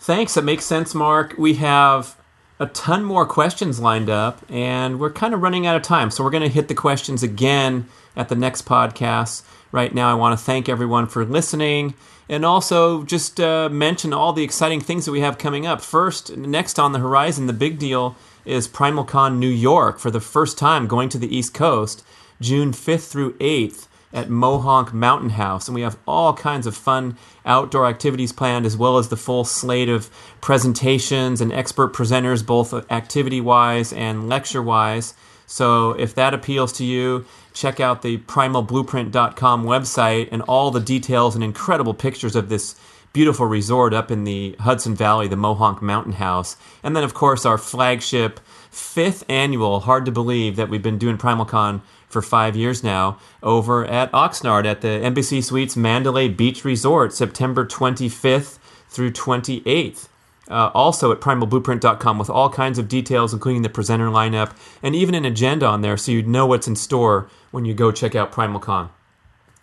Thanks. 0.00 0.34
That 0.34 0.44
makes 0.44 0.64
sense, 0.64 0.94
Mark. 0.94 1.34
We 1.38 1.54
have 1.54 2.16
a 2.58 2.66
ton 2.66 3.04
more 3.04 3.26
questions 3.26 3.80
lined 3.80 4.10
up, 4.10 4.40
and 4.50 4.98
we're 4.98 5.12
kind 5.12 5.34
of 5.34 5.42
running 5.42 5.66
out 5.66 5.76
of 5.76 5.82
time. 5.82 6.10
So 6.10 6.24
we're 6.24 6.30
going 6.30 6.42
to 6.42 6.48
hit 6.48 6.68
the 6.68 6.74
questions 6.74 7.22
again 7.22 7.86
at 8.16 8.28
the 8.28 8.34
next 8.34 8.66
podcast. 8.66 9.42
Right 9.70 9.94
now, 9.94 10.10
I 10.10 10.14
want 10.14 10.38
to 10.38 10.44
thank 10.44 10.68
everyone 10.68 11.06
for 11.06 11.24
listening 11.24 11.94
and 12.28 12.44
also 12.44 13.04
just 13.04 13.40
uh, 13.40 13.68
mention 13.68 14.12
all 14.12 14.32
the 14.32 14.44
exciting 14.44 14.80
things 14.80 15.04
that 15.04 15.12
we 15.12 15.20
have 15.20 15.38
coming 15.38 15.66
up. 15.66 15.80
First, 15.80 16.36
next 16.36 16.78
on 16.78 16.92
the 16.92 16.98
horizon, 16.98 17.46
the 17.46 17.52
big 17.52 17.78
deal 17.78 18.16
is 18.44 18.66
PrimalCon 18.66 19.36
New 19.36 19.48
York 19.48 19.98
for 19.98 20.10
the 20.10 20.20
first 20.20 20.58
time 20.58 20.86
going 20.86 21.08
to 21.10 21.18
the 21.18 21.34
East 21.34 21.54
Coast, 21.54 22.04
June 22.42 22.72
5th 22.72 23.10
through 23.10 23.32
8th 23.34 23.86
at 24.12 24.28
Mohonk 24.28 24.92
Mountain 24.92 25.30
House. 25.30 25.68
And 25.68 25.74
we 25.74 25.80
have 25.82 25.98
all 26.06 26.34
kinds 26.34 26.66
of 26.66 26.76
fun 26.76 27.16
outdoor 27.46 27.86
activities 27.86 28.32
planned, 28.32 28.66
as 28.66 28.76
well 28.76 28.98
as 28.98 29.08
the 29.08 29.16
full 29.16 29.44
slate 29.44 29.88
of 29.88 30.10
presentations 30.40 31.40
and 31.40 31.52
expert 31.52 31.94
presenters, 31.94 32.44
both 32.44 32.74
activity 32.90 33.40
wise 33.40 33.92
and 33.92 34.28
lecture 34.28 34.62
wise. 34.62 35.14
So 35.46 35.92
if 35.92 36.14
that 36.14 36.34
appeals 36.34 36.72
to 36.74 36.84
you, 36.84 37.24
check 37.52 37.80
out 37.80 38.02
the 38.02 38.18
primalblueprint.com 38.18 39.64
website 39.64 40.28
and 40.32 40.42
all 40.42 40.70
the 40.70 40.80
details 40.80 41.34
and 41.34 41.44
incredible 41.44 41.94
pictures 41.94 42.36
of 42.36 42.48
this 42.48 42.74
beautiful 43.12 43.44
resort 43.44 43.92
up 43.92 44.10
in 44.10 44.24
the 44.24 44.56
Hudson 44.60 44.94
Valley, 44.94 45.28
the 45.28 45.36
Mohonk 45.36 45.82
Mountain 45.82 46.14
House. 46.14 46.56
And 46.82 46.96
then, 46.96 47.04
of 47.04 47.12
course, 47.12 47.44
our 47.44 47.58
flagship 47.58 48.40
fifth 48.70 49.24
annual, 49.28 49.80
hard 49.80 50.06
to 50.06 50.10
believe 50.10 50.56
that 50.56 50.70
we've 50.70 50.82
been 50.82 50.96
doing 50.96 51.18
PrimalCon 51.18 51.82
for 52.12 52.22
five 52.22 52.54
years 52.54 52.84
now, 52.84 53.18
over 53.42 53.84
at 53.84 54.12
Oxnard 54.12 54.66
at 54.66 54.82
the 54.82 54.88
Embassy 54.88 55.40
Suites 55.40 55.76
Mandalay 55.76 56.28
Beach 56.28 56.64
Resort, 56.64 57.12
September 57.12 57.66
25th 57.66 58.58
through 58.88 59.10
28th. 59.10 60.08
Uh, 60.48 60.70
also 60.74 61.12
at 61.12 61.20
primalblueprint.com 61.20 62.18
with 62.18 62.28
all 62.28 62.50
kinds 62.50 62.78
of 62.78 62.88
details, 62.88 63.32
including 63.32 63.62
the 63.62 63.68
presenter 63.68 64.08
lineup 64.08 64.54
and 64.82 64.94
even 64.94 65.14
an 65.14 65.24
agenda 65.24 65.64
on 65.64 65.80
there 65.80 65.96
so 65.96 66.12
you 66.12 66.22
know 66.22 66.46
what's 66.46 66.68
in 66.68 66.76
store 66.76 67.28
when 67.52 67.64
you 67.64 67.72
go 67.72 67.90
check 67.90 68.14
out 68.14 68.32
PrimalCon. 68.32 68.90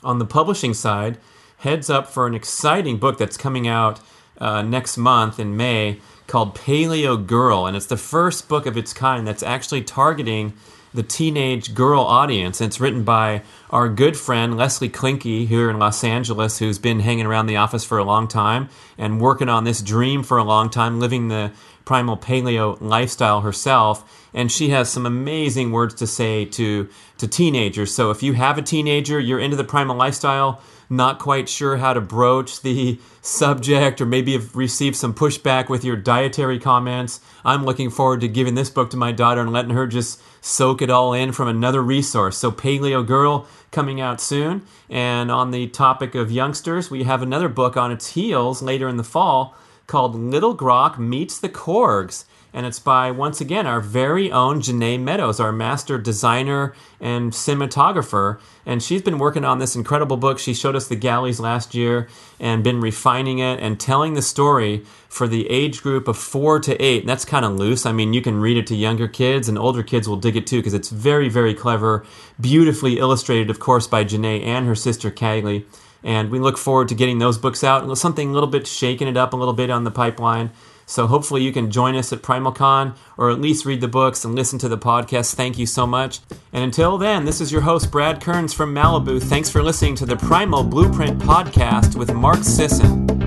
On 0.03 0.17
the 0.17 0.25
publishing 0.25 0.73
side, 0.73 1.17
heads 1.57 1.89
up 1.89 2.07
for 2.07 2.25
an 2.25 2.33
exciting 2.33 2.97
book 2.97 3.17
that's 3.17 3.37
coming 3.37 3.67
out 3.67 3.99
uh, 4.39 4.61
next 4.61 4.97
month 4.97 5.39
in 5.39 5.57
May 5.57 5.99
called 6.27 6.55
Paleo 6.55 7.25
Girl, 7.25 7.65
and 7.65 7.75
it's 7.75 7.87
the 7.87 7.97
first 7.97 8.47
book 8.47 8.65
of 8.65 8.77
its 8.77 8.93
kind 8.93 9.27
that's 9.27 9.43
actually 9.43 9.83
targeting 9.83 10.53
the 10.93 11.03
teenage 11.03 11.73
girl 11.73 12.01
audience. 12.01 12.61
It's 12.61 12.79
written 12.79 13.03
by 13.03 13.43
our 13.69 13.89
good 13.89 14.17
friend 14.17 14.57
Leslie 14.57 14.89
Klenke 14.89 15.47
here 15.47 15.69
in 15.69 15.77
Los 15.77 16.03
Angeles, 16.03 16.59
who's 16.59 16.79
been 16.79 17.01
hanging 17.01 17.25
around 17.25 17.47
the 17.47 17.57
office 17.57 17.83
for 17.83 17.97
a 17.97 18.03
long 18.03 18.27
time 18.27 18.69
and 18.97 19.21
working 19.21 19.49
on 19.49 19.63
this 19.63 19.81
dream 19.81 20.23
for 20.23 20.37
a 20.37 20.43
long 20.43 20.69
time, 20.69 20.99
living 20.99 21.27
the 21.27 21.51
primal 21.85 22.17
paleo 22.17 22.79
lifestyle 22.81 23.41
herself. 23.41 24.27
And 24.33 24.51
she 24.51 24.69
has 24.69 24.91
some 24.91 25.05
amazing 25.05 25.71
words 25.71 25.95
to 25.95 26.07
say 26.07 26.45
to, 26.45 26.89
to 27.17 27.27
teenagers. 27.27 27.93
So 27.93 28.11
if 28.11 28.21
you 28.21 28.33
have 28.33 28.57
a 28.57 28.61
teenager, 28.61 29.19
you're 29.19 29.39
into 29.39 29.57
the 29.57 29.63
primal 29.63 29.95
lifestyle, 29.95 30.61
not 30.89 31.19
quite 31.19 31.47
sure 31.47 31.77
how 31.77 31.93
to 31.93 32.01
broach 32.01 32.61
the 32.61 32.99
subject, 33.21 34.01
or 34.01 34.05
maybe 34.05 34.33
have 34.33 34.55
received 34.55 34.95
some 34.95 35.13
pushback 35.13 35.69
with 35.69 35.83
your 35.83 35.95
dietary 35.95 36.59
comments, 36.59 37.21
I'm 37.45 37.65
looking 37.65 37.89
forward 37.89 38.21
to 38.21 38.27
giving 38.27 38.55
this 38.55 38.69
book 38.69 38.89
to 38.91 38.97
my 38.97 39.11
daughter 39.11 39.41
and 39.41 39.53
letting 39.53 39.71
her 39.71 39.87
just 39.87 40.21
soak 40.41 40.81
it 40.81 40.89
all 40.89 41.13
in 41.13 41.31
from 41.31 41.47
another 41.47 41.81
resource. 41.81 42.37
So, 42.37 42.51
Paleo 42.51 43.05
Girl 43.05 43.47
coming 43.71 44.01
out 44.01 44.19
soon. 44.19 44.63
And 44.89 45.29
on 45.31 45.51
the 45.51 45.67
topic 45.67 46.15
of 46.15 46.31
youngsters, 46.31 46.89
we 46.89 47.03
have 47.03 47.21
another 47.21 47.49
book 47.49 47.77
on 47.77 47.91
its 47.91 48.13
heels 48.13 48.61
later 48.61 48.87
in 48.87 48.97
the 48.97 49.03
fall 49.03 49.55
called 49.89 50.15
Little 50.15 50.55
Grok 50.55 50.97
Meets 50.97 51.39
the 51.39 51.49
Korgs 51.49 52.23
and 52.53 52.65
it's 52.65 52.79
by 52.79 53.11
once 53.11 53.39
again 53.39 53.67
our 53.67 53.79
very 53.79 54.31
own 54.31 54.59
Janae 54.61 54.99
Meadows, 54.99 55.39
our 55.39 55.51
master 55.51 55.97
designer 55.97 56.73
and 56.99 57.31
cinematographer. 57.31 58.39
And 58.65 58.81
she's 58.81 59.03
been 59.03 59.19
working 59.19 59.45
on 59.45 59.59
this 59.59 59.75
incredible 59.75 60.17
book. 60.17 60.39
She 60.39 60.55
showed 60.55 60.75
us 60.75 60.87
the 60.87 60.95
galleys 60.95 61.39
last 61.39 61.75
year 61.75 62.07
and 62.39 62.63
been 62.63 62.81
refining 62.81 63.37
it 63.39 63.59
and 63.59 63.79
telling 63.79 64.15
the 64.15 64.21
story 64.21 64.83
for 65.07 65.27
the 65.27 65.47
age 65.49 65.83
group 65.83 66.07
of 66.07 66.17
four 66.17 66.59
to 66.61 66.75
eight. 66.81 67.01
And 67.01 67.09
that's 67.09 67.25
kind 67.25 67.45
of 67.45 67.55
loose. 67.55 67.85
I 67.85 67.91
mean, 67.91 68.13
you 68.13 68.21
can 68.21 68.39
read 68.39 68.57
it 68.57 68.67
to 68.67 68.75
younger 68.75 69.07
kids, 69.07 69.47
and 69.47 69.57
older 69.57 69.83
kids 69.83 70.09
will 70.09 70.17
dig 70.17 70.35
it 70.35 70.47
too 70.47 70.57
because 70.57 70.73
it's 70.73 70.89
very, 70.89 71.29
very 71.29 71.53
clever, 71.53 72.03
beautifully 72.41 72.97
illustrated, 72.97 73.49
of 73.49 73.59
course, 73.59 73.85
by 73.85 74.03
Janae 74.03 74.43
and 74.43 74.65
her 74.65 74.75
sister 74.75 75.11
Kaylee. 75.11 75.65
And 76.03 76.29
we 76.29 76.39
look 76.39 76.57
forward 76.57 76.87
to 76.89 76.95
getting 76.95 77.19
those 77.19 77.37
books 77.37 77.63
out. 77.63 77.97
Something 77.97 78.29
a 78.29 78.33
little 78.33 78.49
bit 78.49 78.67
shaking 78.67 79.07
it 79.07 79.17
up 79.17 79.33
a 79.33 79.35
little 79.35 79.53
bit 79.53 79.69
on 79.69 79.83
the 79.83 79.91
pipeline. 79.91 80.51
So 80.85 81.05
hopefully 81.05 81.43
you 81.43 81.51
can 81.51 81.69
join 81.69 81.95
us 81.95 82.11
at 82.11 82.23
PrimalCon 82.23 82.95
or 83.15 83.29
at 83.29 83.39
least 83.39 83.63
read 83.63 83.79
the 83.79 83.87
books 83.87 84.25
and 84.25 84.33
listen 84.33 84.57
to 84.59 84.67
the 84.67 84.77
podcast. 84.77 85.35
Thank 85.35 85.59
you 85.59 85.67
so 85.67 85.85
much. 85.85 86.19
And 86.51 86.63
until 86.63 86.97
then, 86.97 87.25
this 87.25 87.41
is 87.41 87.51
your 87.51 87.61
host, 87.61 87.91
Brad 87.91 88.21
Kearns 88.21 88.53
from 88.53 88.73
Malibu. 88.73 89.21
Thanks 89.21 89.51
for 89.51 89.61
listening 89.61 89.93
to 89.95 90.07
the 90.07 90.17
Primal 90.17 90.63
Blueprint 90.63 91.19
podcast 91.19 91.95
with 91.95 92.11
Mark 92.11 92.43
Sisson. 92.43 93.18